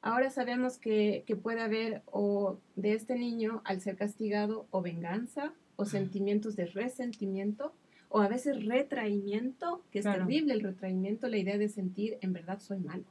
[0.00, 5.52] Ahora sabemos que, que puede haber o de este niño al ser castigado o venganza
[5.74, 7.72] o sentimientos de resentimiento
[8.08, 12.60] o a veces retraimiento, que es terrible el retraimiento, la idea de sentir en verdad
[12.60, 13.04] soy malo.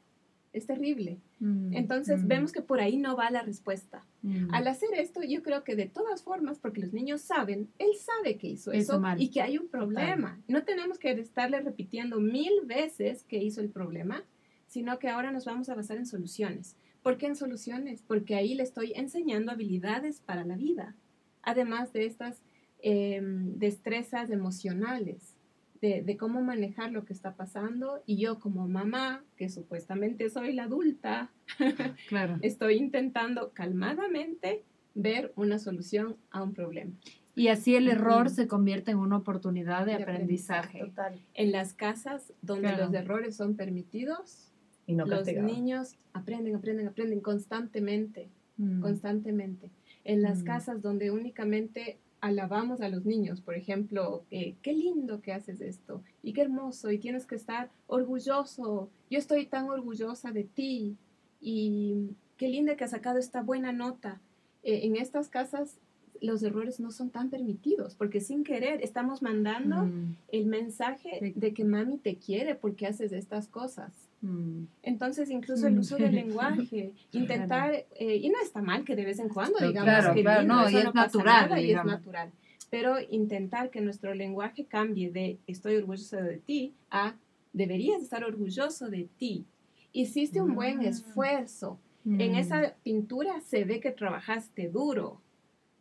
[0.56, 1.20] Es terrible.
[1.40, 2.28] Mm, Entonces mm.
[2.28, 4.06] vemos que por ahí no va la respuesta.
[4.22, 4.54] Mm.
[4.54, 8.38] Al hacer esto, yo creo que de todas formas, porque los niños saben, él sabe
[8.38, 10.42] que hizo eso, y que hay un problema.
[10.48, 14.24] No tenemos que estarle repitiendo mil veces que hizo el problema,
[14.68, 16.78] sino que ahora nos vamos a basar en soluciones.
[17.04, 18.02] ¿Por qué en soluciones?
[18.02, 20.96] Porque ahí le estoy enseñando habilidades para la vida,
[21.42, 22.42] además de estas
[22.82, 25.35] em, destrezas emocionales
[25.82, 30.64] de, cómo manejar lo que está pasando y yo como mamá, que supuestamente soy la
[30.64, 31.32] adulta,
[32.10, 32.38] claro.
[32.42, 34.64] estoy intentando calmadamente
[34.96, 36.92] ver una solución a un problema.
[37.36, 40.80] Y así el error se convierte en una oportunidad de, aprendizaje.
[40.80, 41.20] Total.
[41.34, 44.54] En las casas donde los errores son permitidos,
[44.88, 48.82] y los niños aprenden, aprenden, aprenden constantemente, mm.
[48.82, 49.72] constantemente.
[50.04, 50.46] En las mm.
[50.46, 56.02] casas donde únicamente alabamos a los niños, por ejemplo, eh, qué lindo que haces esto
[56.24, 60.98] y qué hermoso y tienes que estar orgulloso, yo estoy tan orgullosa de ti
[61.40, 64.22] y qué linda que has sacado esta buena nota.
[64.64, 65.78] Eh, en estas casas
[66.20, 70.16] los errores no son tan permitidos porque sin querer estamos mandando mm.
[70.30, 73.92] el mensaje de que mami te quiere porque haces estas cosas.
[74.26, 74.68] Mm.
[74.82, 79.20] Entonces, incluso el uso del lenguaje, intentar, eh, y no está mal que de vez
[79.20, 82.32] en cuando digamos que no, y es natural, y es natural,
[82.72, 87.16] pero intentar que nuestro lenguaje cambie de estoy orgulloso de ti a
[87.54, 89.46] deberías estar orgulloso de ti.
[89.94, 90.90] Hiciste un buen ah.
[90.90, 91.80] esfuerzo.
[92.06, 92.36] En mm.
[92.36, 95.22] esa pintura se ve que trabajaste duro.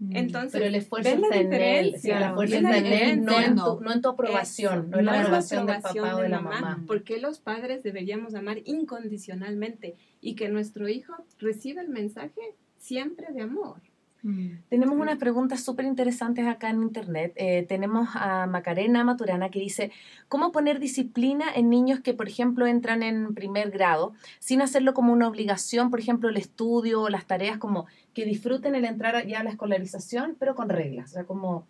[0.08, 0.16] Mm.
[0.16, 3.80] Entonces, pero el esfuerzo está en él, la fuerza está en él, no en tu,
[3.80, 6.60] no en tu aprobación, no en la aprobación, del papá o de la mamá.
[6.60, 6.84] mamá.
[6.86, 12.40] ¿Por qué los padres deberíamos amar incondicionalmente y que nuestro hijo reciba el mensaje
[12.78, 13.80] siempre de amor?
[14.24, 14.62] Mm.
[14.70, 17.34] Tenemos unas preguntas súper interesantes acá en internet.
[17.36, 19.92] Eh, tenemos a Macarena Maturana que dice,
[20.28, 25.12] ¿cómo poner disciplina en niños que, por ejemplo, entran en primer grado sin hacerlo como
[25.12, 29.40] una obligación, por ejemplo, el estudio o las tareas, como que disfruten el entrar ya
[29.40, 31.10] a la escolarización, pero con reglas?
[31.10, 31.66] O sea, como,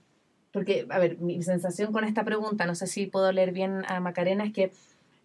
[0.52, 3.98] porque, a ver, mi sensación con esta pregunta, no sé si puedo leer bien a
[3.98, 4.70] Macarena, es que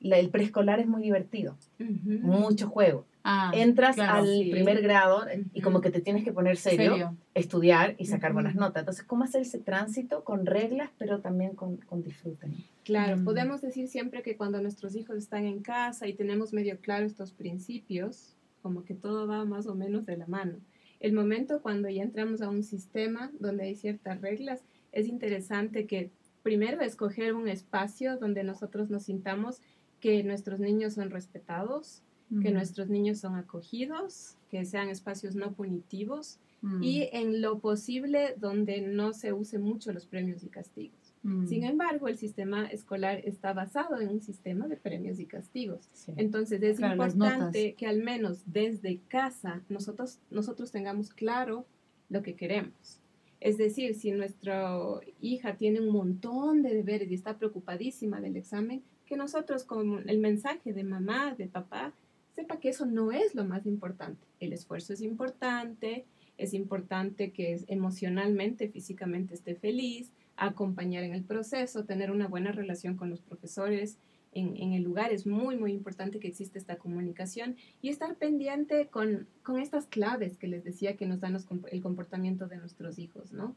[0.01, 3.05] el preescolar es muy divertido, mucho juego.
[3.23, 8.05] Ah, Entras al primer grado y como que te tienes que poner serio, estudiar y
[8.05, 8.81] sacar buenas notas.
[8.81, 12.47] Entonces, ¿cómo hacer ese tránsito con reglas, pero también con, con disfrute?
[12.85, 13.25] Claro, mm.
[13.25, 17.31] podemos decir siempre que cuando nuestros hijos están en casa y tenemos medio claro estos
[17.31, 20.57] principios, como que todo va más o menos de la mano.
[20.99, 26.11] El momento cuando ya entramos a un sistema donde hay ciertas reglas, es interesante que
[26.43, 29.61] primero escoger un espacio donde nosotros nos sintamos
[29.99, 32.01] que nuestros niños son respetados,
[32.41, 36.83] que nuestros niños son acogidos, que sean espacios no punitivos mm.
[36.83, 40.99] y en lo posible donde no se use mucho los premios y castigos.
[41.23, 41.47] Mm.
[41.47, 45.89] Sin embargo, el sistema escolar está basado en un sistema de premios y castigos.
[46.15, 51.65] Entonces es importante que al menos desde casa nosotros, nosotros tengamos claro
[52.09, 52.99] lo que queremos.
[53.39, 54.77] Es decir, si nuestra
[55.21, 60.19] hija tiene un montón de deberes y está preocupadísima del examen, que nosotros con el
[60.19, 61.93] mensaje de mamá, de papá,
[62.39, 64.25] sepa que eso no es lo más importante.
[64.39, 66.05] El esfuerzo es importante,
[66.37, 72.95] es importante que emocionalmente, físicamente esté feliz, acompañar en el proceso, tener una buena relación
[72.95, 73.97] con los profesores,
[74.31, 79.27] en, el lugar, es muy, muy importante que exista esta comunicación y estar pendiente con,
[79.43, 81.35] con estas claves que les decía que nos dan
[81.71, 83.55] el comportamiento de nuestros hijos, ¿no?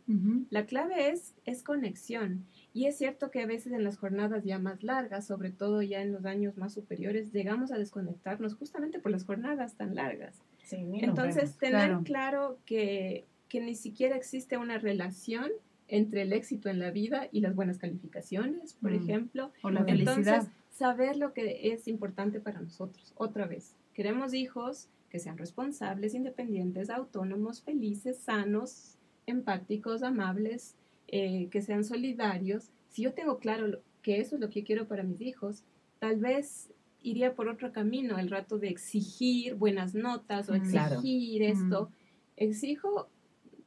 [0.51, 2.47] La clave es, es conexión.
[2.73, 6.01] Y es cierto que a veces en las jornadas ya más largas, sobre todo ya
[6.01, 10.41] en los años más superiores, llegamos a desconectarnos justamente por las jornadas tan largas.
[10.71, 15.51] Entonces, tener claro, que, que ni siquiera existe una relación
[15.89, 19.03] entre el éxito en la vida y las buenas calificaciones, por Mm.
[19.03, 19.53] ejemplo.
[19.63, 20.49] O la Entonces, felicidad.
[20.73, 23.13] Saber lo que es importante para nosotros.
[23.17, 30.75] Otra vez, queremos hijos que sean responsables, independientes, autónomos, felices, sanos, empáticos, amables,
[31.09, 32.71] eh, que sean solidarios.
[32.89, 35.63] Si yo tengo claro que eso es lo que quiero para mis hijos,
[36.01, 36.71] tal vez
[37.03, 40.71] iría por otro camino, el rato de exigir buenas notas o Mm.
[40.71, 40.95] Claro.
[40.97, 41.91] exigir esto.
[42.37, 43.09] Exijo,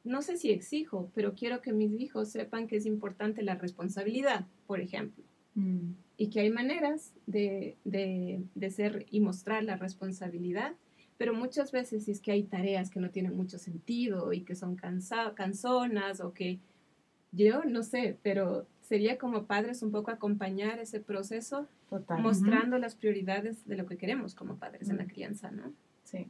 [0.04, 4.46] no sé si exijo, pero quiero que mis hijos sepan que es importante la responsabilidad,
[4.66, 5.22] por ejemplo
[5.54, 5.92] Mm.
[6.16, 10.72] Y que hay maneras de, de- de ser y mostrar la responsabilidad,
[11.18, 14.54] pero muchas veces si es que hay tareas que no tienen mucho sentido y que
[14.54, 16.58] son cansa- canzonas o que
[17.32, 22.22] yo no sé, pero sería como padres un poco acompañar ese proceso Total.
[22.22, 25.08] mostrando las prioridades de lo que queremos como padres en la Mm.
[25.08, 25.72] crianza, ¿no?
[26.04, 26.28] Sí.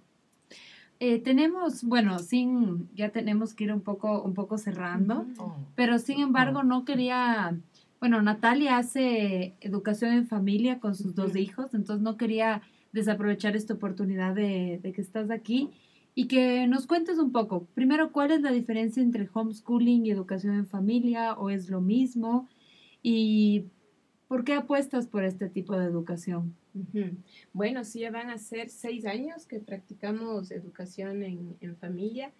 [0.98, 5.42] Eh, tenemos, bueno, sin, ya tenemos que ir un poco, un poco cerrando, Ujú.
[5.42, 5.56] Oh.
[5.74, 7.54] pero sin embargo no quería,
[8.00, 13.74] bueno, Natalia hace educación en familia con sus dos hijos, entonces no quería desaprovechar esta
[13.74, 15.70] oportunidad de, de que estás aquí.
[16.18, 20.54] Y que nos cuentes un poco, primero, cuál es la diferencia entre homeschooling y educación
[20.54, 22.48] en familia, o es lo mismo,
[23.02, 23.66] y
[24.26, 26.56] por qué apuestas por este tipo de educación.
[27.52, 32.32] Bueno, sí, ya van a ser seis años que practicamos educación en, en familia.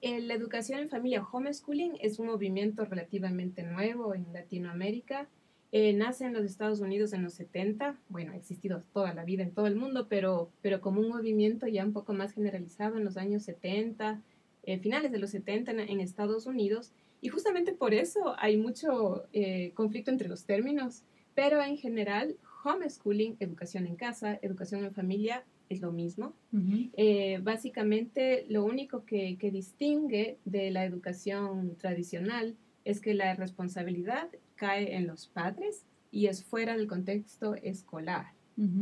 [0.00, 5.28] Eh, la educación en familia homeschooling es un movimiento relativamente nuevo en Latinoamérica.
[5.72, 9.42] Eh, nace en los Estados Unidos en los 70, bueno, ha existido toda la vida
[9.42, 13.04] en todo el mundo, pero, pero como un movimiento ya un poco más generalizado en
[13.04, 14.22] los años 70,
[14.62, 16.92] eh, finales de los 70 en, Estados Unidos.
[17.20, 19.24] Y justamente por eso hay mucho
[19.74, 21.02] conflicto entre los términos,
[21.34, 26.32] pero en general homeschooling, educación en casa, educación en familia, es lo mismo.
[26.96, 34.28] Eh, básicamente, lo único que, que distingue de la educación tradicional es que la responsabilidad
[34.56, 38.32] cae en los padres y es fuera del contexto escolar.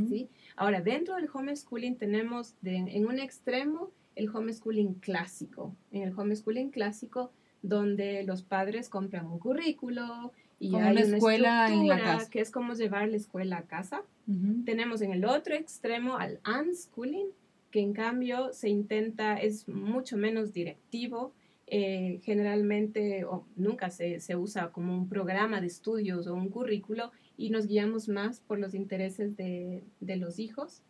[0.09, 0.29] ¿sí?
[0.57, 5.75] Ahora, dentro del homeschooling tenemos de- en un extremo el homeschooling clásico.
[5.91, 11.17] En el homeschooling clásico, donde los padres compran un currículo y Como hay una una
[11.19, 12.31] escuela en la casa.
[12.31, 14.03] que es como llevar la escuela a casa.
[14.27, 14.65] Ujú.
[14.65, 17.29] Tenemos en el otro extremo al unschooling,
[17.71, 21.33] que en cambio se intenta, es mucho menos directivo,
[21.69, 27.11] eh, generalmente o nunca se, se usa como un programa de estudios o un currículo
[27.37, 30.83] y nos guiamos más por los intereses de, de los hijos.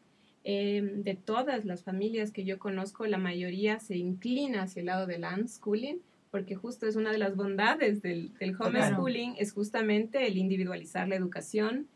[0.44, 5.06] Eh, de todas las familias que yo conozco, la mayoría se inclina hacia el lado
[5.08, 5.98] del unschooling,
[6.30, 8.70] porque justo es una de las bondades del, del Claro.
[8.70, 11.88] homeschooling, es justamente el individualizar la educación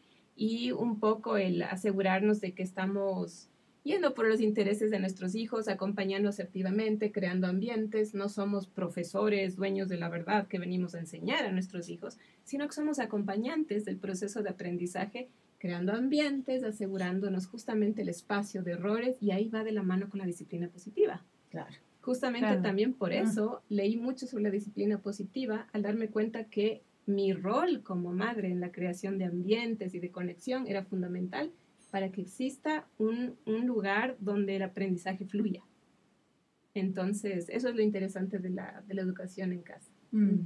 [0.42, 3.50] y un poco el asegurarnos de que estamos
[3.84, 8.14] yendo por los intereses de nuestros hijos, acompañando asertivamente, creando ambientes.
[8.14, 12.66] No somos profesores, dueños de la verdad que venimos a enseñar a nuestros hijos, sino
[12.66, 19.18] que somos acompañantes del proceso de aprendizaje, creando ambientes, asegurándonos justamente el espacio de errores
[19.20, 21.22] y ahí va de la mano con la disciplina positiva.
[21.50, 21.74] Claro.
[22.00, 22.62] Justamente Claro.
[22.62, 23.20] también por Ah.
[23.20, 26.80] eso leí mucho sobre la disciplina positiva al darme cuenta que
[27.14, 31.50] mi rol como madre en la creación de ambientes y de conexión era fundamental
[31.90, 35.62] para que exista un, un lugar donde el aprendizaje fluya.
[36.74, 39.90] Entonces, eso es lo interesante de la, de la educación en casa.
[40.12, 40.38] Mm.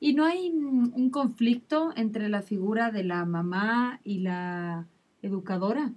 [0.00, 4.86] ¿Y no hay un conflicto entre la figura de la mamá y la
[5.22, 5.92] educadora?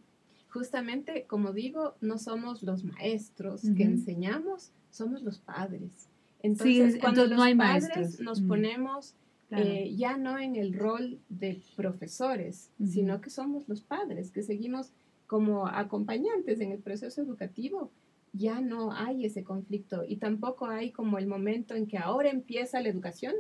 [0.50, 6.10] Justamente, como digo, no somos los maestros que enseñamos, somos los padres.
[6.44, 8.20] Entonces, Sí, cuando entonces los no hay padres maestros.
[8.20, 8.48] nos Mm.
[8.48, 9.16] ponemos
[9.56, 9.70] Claro.
[9.70, 14.92] eh, ya no en el rol de profesores, sino que somos los padres, que seguimos
[15.28, 17.92] como acompañantes en el proceso educativo.
[18.34, 22.82] Ya no hay ese conflicto y tampoco hay como el momento en que ahora empieza
[22.82, 23.34] la educación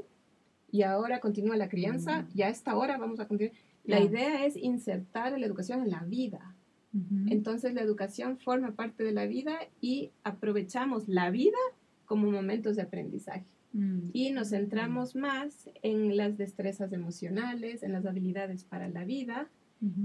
[0.71, 2.27] y ahora continúa la crianza, Mm.
[2.35, 3.55] ya a esta hora vamos a continuar.
[3.85, 6.55] La idea es insertar la educación en la vida.
[7.27, 11.57] Entonces la educación forma parte de la vida y aprovechamos la vida
[12.05, 13.45] como momentos de aprendizaje.
[13.73, 14.09] Mm.
[14.13, 19.49] Y nos centramos más en las destrezas emocionales, en las habilidades para la vida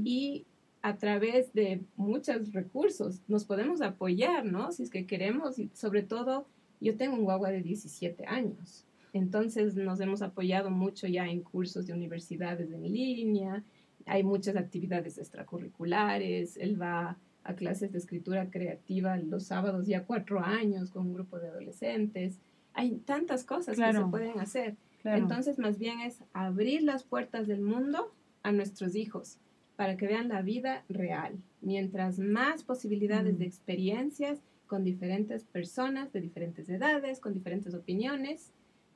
[0.05, 0.45] y
[0.83, 4.73] a través de muchos recursos nos podemos apoyar, ¿no?
[4.73, 6.47] Si es que queremos, y sobre todo
[6.81, 11.87] yo tengo un guagua de 17 años, entonces nos hemos apoyado mucho ya en cursos
[11.87, 13.63] de universidades en línea,
[14.07, 20.41] hay muchas actividades extracurriculares, él va a clases de escritura creativa los sábados ya cuatro
[20.41, 22.39] años con un grupo de adolescentes,
[22.79, 24.77] hay tantas cosas que se pueden hacer.
[25.03, 25.19] Claro.
[25.19, 28.15] Entonces, más bien es abrir las puertas del mundo
[28.45, 29.39] a nuestros hijos
[29.75, 31.39] para que vean la vida real.
[31.61, 33.39] Mientras más posibilidades Mm.
[33.39, 38.53] de experiencias con diferentes personas de diferentes edades, con diferentes opiniones,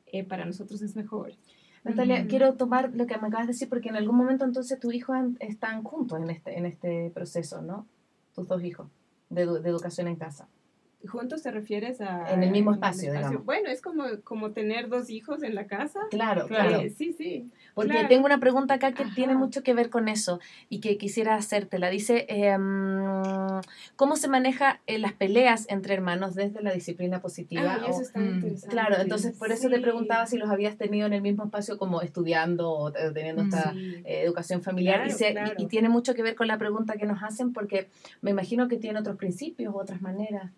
[0.07, 1.33] eh, para nosotros es mejor.
[1.83, 4.95] Natalia, quiero tomar lo que me acabas de decir porque en algún momento entonces tus
[4.95, 7.87] hijos están juntos en este, en este proceso, ¿no?
[8.33, 8.87] Tus dos hijos
[9.28, 10.47] de educación en casa.
[11.09, 12.33] ¿Juntos te refieres a...?
[12.33, 13.45] En el mismo espacio, digamos.
[13.45, 16.01] Bueno, es como, como tener dos hijos en la casa.
[16.11, 16.81] Claro, Claro.
[16.81, 17.51] Eh, sí, sí.
[17.75, 18.09] Porque claro.
[18.09, 19.15] tengo una pregunta acá que Ajá.
[19.15, 21.89] tiene mucho que ver con eso y que quisiera hacértela.
[21.91, 23.61] Dice, em,
[23.97, 27.79] ¿cómo se maneja eh, las peleas entre hermanos desde la disciplina positiva?
[27.81, 28.69] Ah, eso está Mm, interesante.
[28.75, 32.03] Claro, entonces por eso te preguntaba si los habías tenido en el mismo espacio como
[32.03, 34.03] estudiando o eh, teniendo esta Sí.
[34.05, 35.55] eh, educación familiar y, se- y- claro.
[35.59, 37.89] y tiene mucho que ver con la pregunta que nos hacen porque
[38.21, 40.51] me imagino que tiene otros principios otras maneras.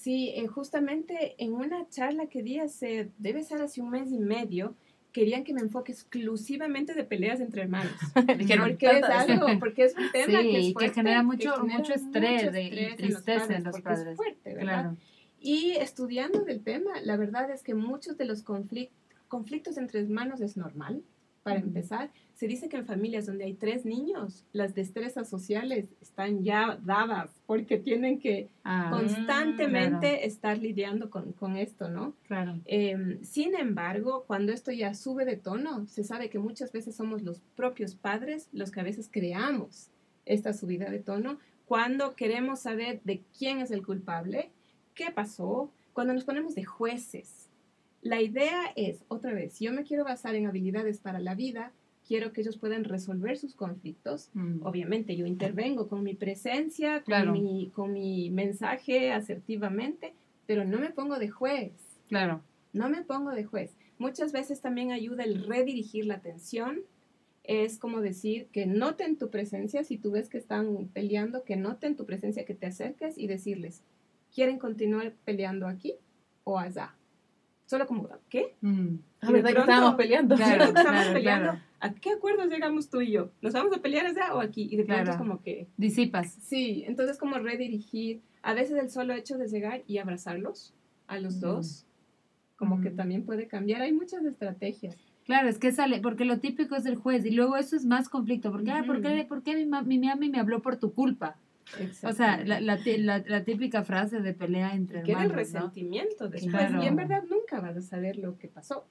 [0.00, 4.18] Sí, eh, justamente en una charla que di hace, debe ser hace un mes y
[4.18, 4.74] medio,
[5.12, 7.92] querían que me enfoque exclusivamente de peleas entre hermanos.
[8.38, 11.52] Dijeron, porque es algo, porque es un tema Sí, que es que fuerte, genera mucho-
[11.54, 14.06] genera mucho estrés mucho y estrés en los tristeza en los padres.
[14.12, 14.62] Es fuerte, ¿verdad?
[14.82, 14.96] Claro.
[15.38, 18.90] Y estudiando del tema, la verdad es que muchos de los conflic-
[19.28, 21.02] conflictos entre hermanos es normal,
[21.42, 22.10] para empezar.
[22.34, 27.30] Se dice que en familias donde hay tres niños, las destrezas sociales están ya dadas
[27.46, 30.22] porque tienen que Ah, constantemente claro.
[30.26, 32.14] estar lidiando con, con esto, ¿no?
[32.26, 32.58] claro.
[32.66, 37.22] Eh, sin embargo, cuando esto ya sube de tono, se sabe que muchas veces somos
[37.22, 39.88] los propios padres los que a veces creamos
[40.26, 44.50] esta subida de tono cuando queremos saber de quién es el culpable,
[44.94, 47.48] qué pasó, cuando nos ponemos de jueces.
[48.02, 51.72] La idea es, otra vez, si yo me quiero basar en habilidades para la vida,
[52.06, 54.30] quiero que ellos puedan resolver sus conflictos.
[54.34, 54.64] Mm.
[54.66, 57.32] Obviamente yo intervengo con mi presencia, con, Claro.
[57.32, 60.14] mi, con mi mensaje asertivamente,
[60.46, 61.72] pero no me pongo de juez.
[62.08, 62.40] Claro.
[62.72, 63.76] No me pongo de juez.
[63.98, 66.80] Muchas veces también ayuda el redirigir la atención.
[67.44, 71.96] Es como decir que noten tu presencia, si tú ves que están peleando, que noten
[71.96, 73.82] tu presencia, que te acerques y decirles,
[74.34, 75.94] ¿quieren continuar peleando aquí
[76.44, 76.94] o allá?
[77.70, 78.56] Solo como, ¿qué?
[78.62, 78.96] Mm.
[79.20, 80.34] Ah, ¿verdad que estábamos peleando?
[80.34, 81.44] Claro, Estamos claro, peleando.
[81.52, 81.60] claro.
[81.78, 83.30] ¿A qué acuerdos llegamos tú y yo?
[83.42, 84.62] ¿Nos vamos a pelear allá o aquí?
[84.72, 85.10] Y de pronto Claro.
[85.12, 86.32] es como que, Disipas.
[86.32, 90.74] sí, entonces como redirigir, a veces el solo hecho de llegar y abrazarlos
[91.06, 91.40] a los Mm.
[91.42, 91.86] dos,
[92.56, 92.96] como que Mm.
[92.96, 93.82] también puede cambiar.
[93.82, 94.96] Hay muchas estrategias.
[95.24, 98.08] Claro, es que sale, porque lo típico es el juez y luego eso es más
[98.08, 98.50] conflicto.
[98.50, 101.36] Porque, ah, ¿por qué, por qué mi, ma- mi mami me habló por tu culpa?
[102.04, 105.60] O sea, la, la, la- la típica frase de pelea entre queda el hermanos, ¿no?
[105.60, 106.52] resentimiento después.
[106.52, 106.82] Claro.
[106.82, 108.86] Y en verdad nunca vas a saber lo que pasó.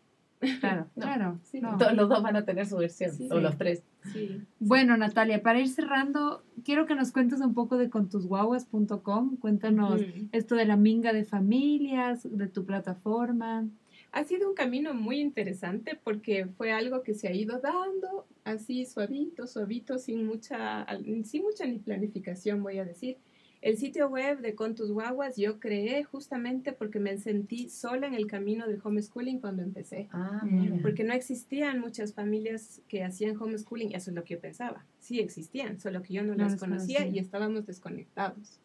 [0.62, 1.02] Claro, No.
[1.04, 1.40] claro.
[1.44, 1.60] Sí.
[1.60, 1.78] no.
[1.94, 3.28] Los dos van a tener su versión, Sí.
[3.32, 3.84] o los tres.
[4.14, 4.42] Sí.
[4.60, 9.36] Bueno, Natalia, para ir cerrando, quiero que nos cuentes un poco de contusguaguas.com.
[9.38, 10.30] Cuéntanos Mm.
[10.32, 13.66] esto de la minga de familias, de tu plataforma.
[14.12, 18.86] Ha sido un camino muy interesante porque fue algo que se ha ido dando así
[18.86, 20.86] suavito, suavito, sin mucha,
[21.24, 23.18] sin mucha ni planificación, voy a decir.
[23.62, 28.14] El sitio web de Con tus guaguas yo creé justamente porque me sentí sola en
[28.14, 30.08] el camino del homeschooling cuando empecé.
[30.14, 30.82] Ah, Mm.
[30.82, 34.86] Porque no existían muchas familias que hacían homeschooling, eso es lo que yo pensaba.
[35.00, 37.06] Sí existían, solo que yo no, No las conocía.
[37.06, 38.60] y estábamos desconectados.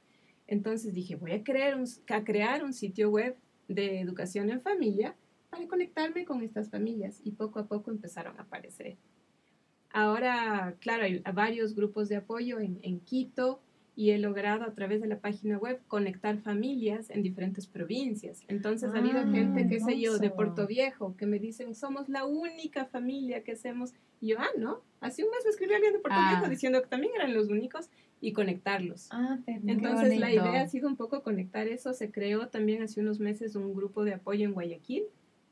[0.46, 3.34] Entonces dije, voy a crear, un, a crear un sitio web
[3.66, 5.16] de educación en familia
[5.54, 8.96] para conectarme con estas familias y poco a poco empezaron a aparecer.
[9.92, 13.60] Ahora, claro, hay varios grupos de apoyo en, en Quito
[13.96, 18.42] y he logrado a través de la página web conectar familias en diferentes provincias.
[18.48, 20.30] Entonces ha habido Ah, gente, qué sé yo, de.
[20.30, 23.92] Puerto Viejo, que me dicen, somos la única familia que hacemos.
[24.20, 26.30] Y yo, ah, no, hace un mes me escribió alguien de Puerto Ah.
[26.32, 27.88] Viejo diciendo que también eran los únicos
[28.20, 29.06] y conectarlos.
[29.12, 31.92] Ah, Entonces la idea ha sido un poco conectar eso.
[31.94, 35.04] Se creó también hace unos meses un grupo de apoyo en Guayaquil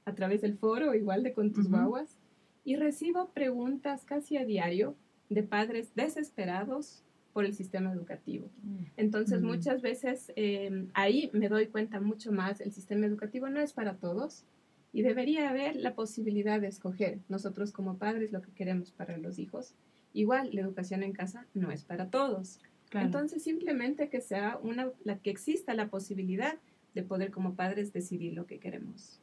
[0.04, 1.76] a través del foro, igual de con tus Ujú.
[1.76, 2.18] guaguas.
[2.64, 4.96] Y recibo preguntas casi a diario
[5.28, 8.50] de padres desesperados por el sistema educativo.
[8.96, 9.46] Entonces Mm.
[9.46, 13.96] muchas veces eh, ahí me doy cuenta mucho más, el sistema educativo no es para
[13.96, 14.44] todos
[14.92, 19.38] y debería haber la posibilidad de escoger nosotros como padres lo que queremos para los
[19.38, 19.74] hijos.
[20.12, 22.60] Igual la educación en casa no es para todos.
[22.90, 23.06] Claro.
[23.06, 26.58] Entonces simplemente que sea una, la que exista la posibilidad
[26.94, 29.18] de poder como padres decidir lo que queremos.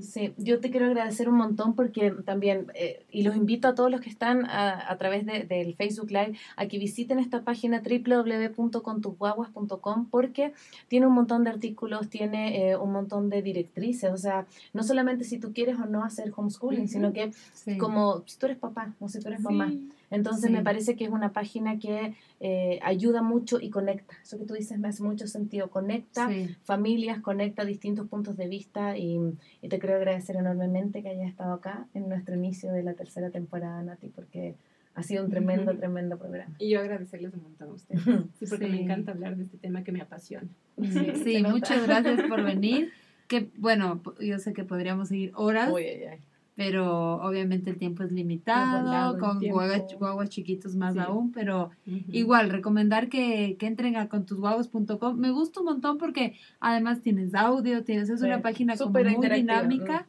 [0.00, 3.90] Sí, yo te quiero agradecer un montón porque también, eh, y los invito a todos
[3.90, 7.82] los que están a, a través de- del Facebook Live a que visiten esta página
[7.82, 10.52] www.contusguaguas.com porque
[10.88, 15.24] tiene un montón de artículos, tiene eh, un montón de directrices, o sea, no solamente
[15.24, 17.78] si tú quieres o no hacer homeschooling, sino que Sí.
[17.78, 19.72] como si tú eres papá, no sé, tú eres mamá.
[20.12, 20.52] Entonces Sí.
[20.52, 24.14] me parece que es una página que eh, ayuda mucho y conecta.
[24.22, 25.70] Eso que tú dices me hace mucho sentido.
[25.70, 26.54] Conecta Sí.
[26.62, 29.18] familias, conecta distintos puntos de vista y,
[29.62, 33.30] y te quiero agradecer enormemente que hayas estado acá en nuestro inicio de la tercera
[33.30, 34.54] temporada, Nati, porque
[34.94, 35.80] ha sido un tremendo, Ujú.
[35.80, 36.54] tremendo programa.
[36.58, 38.02] Y yo agradecerles un montón a ustedes.
[38.04, 38.70] Sí, porque Sí.
[38.70, 40.46] me encanta hablar de este tema que me apasiona.
[40.78, 42.90] Sí, sí, muchas gracias por venir.
[43.28, 46.18] Que bueno, yo sé que podríamos seguir horas, Uy, ay, ay.
[46.64, 51.00] Pero obviamente el tiempo es limitado, con guaguas, guaguas chiquitos más Sí.
[51.00, 52.04] aún, pero Ujú.
[52.12, 55.16] igual recomendar que, que entren a contusguaguas.com.
[55.16, 59.06] Me gusta un montón porque además tienes audio, tienes, es Sí, una página como súper
[59.06, 60.06] muy interactiva, dinámica.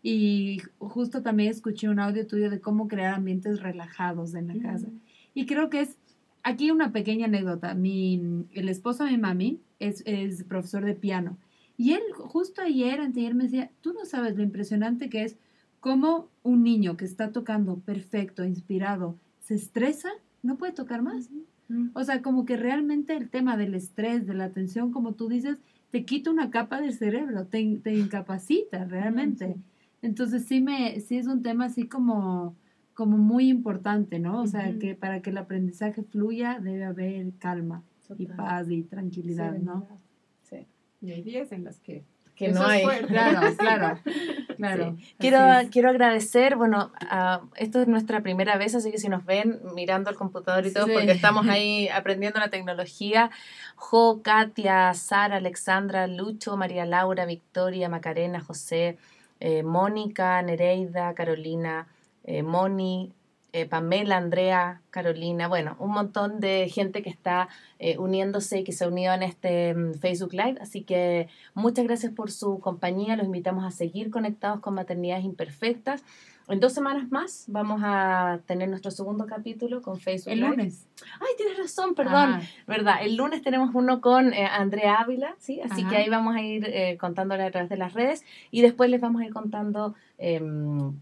[0.00, 4.86] Y justo también escuché un audio tuyo de cómo crear ambientes relajados en la casa.
[5.34, 5.98] Y creo que es,
[6.44, 7.74] aquí una pequeña anécdota.
[7.74, 11.38] Mi, el esposo de mi mami es, es profesor de piano.
[11.76, 15.36] Y él justo ayer, anteayer me decía, tú no sabes lo impresionante que es
[15.80, 20.10] cómo un niño que está tocando perfecto, inspirado, se estresa,
[20.42, 21.30] no puede tocar más.
[21.68, 21.88] Mm.
[21.94, 25.58] O sea, como que realmente el tema del estrés, de la tensión, como tú dices,
[25.90, 29.56] te quita una capa del cerebro, te, te incapacita realmente.
[30.02, 32.54] Entonces sí me, sí es un tema así como,
[32.94, 34.42] como muy importante, ¿no?
[34.42, 37.82] O sea, que para que el aprendizaje fluya debe haber calma
[38.16, 38.36] y Total.
[38.36, 39.86] paz y tranquilidad, ¿no?
[40.42, 40.66] Sí.
[41.00, 42.04] Y hay días en las que
[42.38, 42.86] Que Eso no hay.
[43.08, 43.98] Claro, claro,
[44.56, 44.94] claro.
[44.96, 45.14] Sí.
[45.18, 45.40] Quiero,
[45.72, 46.92] quiero agradecer, bueno,
[47.56, 50.86] esto es nuestra primera vez, así que si nos ven mirando el computador y todo,
[50.86, 50.92] Sí.
[50.92, 53.30] porque estamos ahí aprendiendo la tecnología,
[53.74, 58.98] Jo, Katia, Sara, Alexandra, Lucho, María Laura, Victoria, Macarena, José,
[59.40, 61.88] eh, Mónica, Nereida, Carolina,
[62.24, 63.12] eh, Moni,
[63.52, 68.72] eh, Pamela, Andrea, Carolina, bueno, un montón de gente que está eh, uniéndose y que
[68.72, 73.16] se ha unido en este mm, Facebook Live, así que muchas gracias por su compañía,
[73.16, 76.04] los invitamos a seguir conectados con Maternidades Imperfectas.
[76.50, 80.50] En dos semanas más vamos a tener nuestro segundo capítulo con Facebook El Live.
[80.50, 80.86] lunes.
[81.20, 82.30] Ay, tienes razón, perdón.
[82.36, 82.42] Ajá.
[82.66, 82.94] ¿Verdad?
[83.02, 85.60] El lunes tenemos uno con eh, Andrea Ávila, ¿sí?
[85.60, 85.90] Así Ajá.
[85.90, 88.98] que ahí vamos a ir eh, contándole a través de las redes y después les
[88.98, 90.40] vamos a ir contando eh,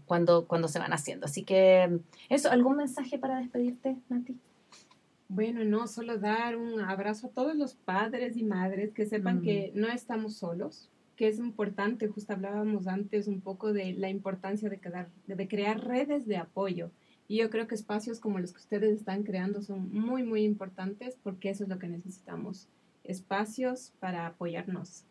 [0.05, 1.25] cuando, cuando se van haciendo.
[1.25, 1.99] Así que
[2.29, 4.37] eso, ¿algún mensaje para despedirte, Nati?
[5.29, 9.41] Bueno, no, solo dar un abrazo a todos los padres y madres que sepan Mm.
[9.41, 14.69] que no estamos solos, que es importante, justo hablábamos antes un poco de la importancia
[14.69, 14.79] de,
[15.25, 16.91] de crear redes de apoyo.
[17.27, 21.17] Y yo creo que espacios como los que ustedes están creando son muy, muy importantes
[21.21, 22.69] porque eso es lo que necesitamos,
[23.03, 25.03] espacios para apoyarnos.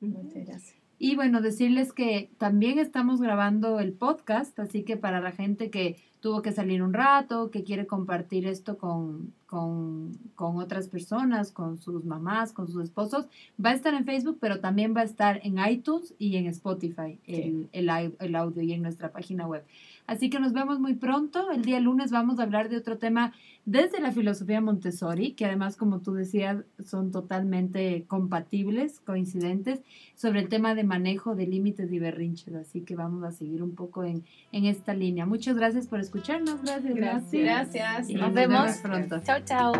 [0.00, 0.81] Muchas gracias.
[1.04, 5.96] Y bueno, decirles que también estamos grabando el podcast, así que para la gente que
[6.20, 11.78] tuvo que salir un rato, que quiere compartir esto con, con, con otras personas, con
[11.78, 13.26] sus mamás, con sus esposos,
[13.58, 17.18] va a estar en Facebook, pero también va a estar en iTunes y en Spotify,
[17.26, 19.64] el, el, au- el audio y en nuestra página web.
[20.06, 21.50] Así que nos vemos muy pronto.
[21.50, 23.32] El día lunes vamos a hablar de otro tema
[23.64, 29.80] desde la filosofía Montessori, que además, como tú decías, son totalmente compatibles, coincidentes,
[30.14, 32.54] sobre el tema de manejo de límites y berrinches.
[32.54, 35.26] Así que vamos a seguir un poco en, en esta línea.
[35.26, 36.62] Muchas gracias por escucharnos.
[36.62, 37.42] Gracias, Gracias.
[37.42, 38.10] Gracias.
[38.10, 39.20] Y Nos vemos pronto.
[39.20, 39.72] Chao, chao.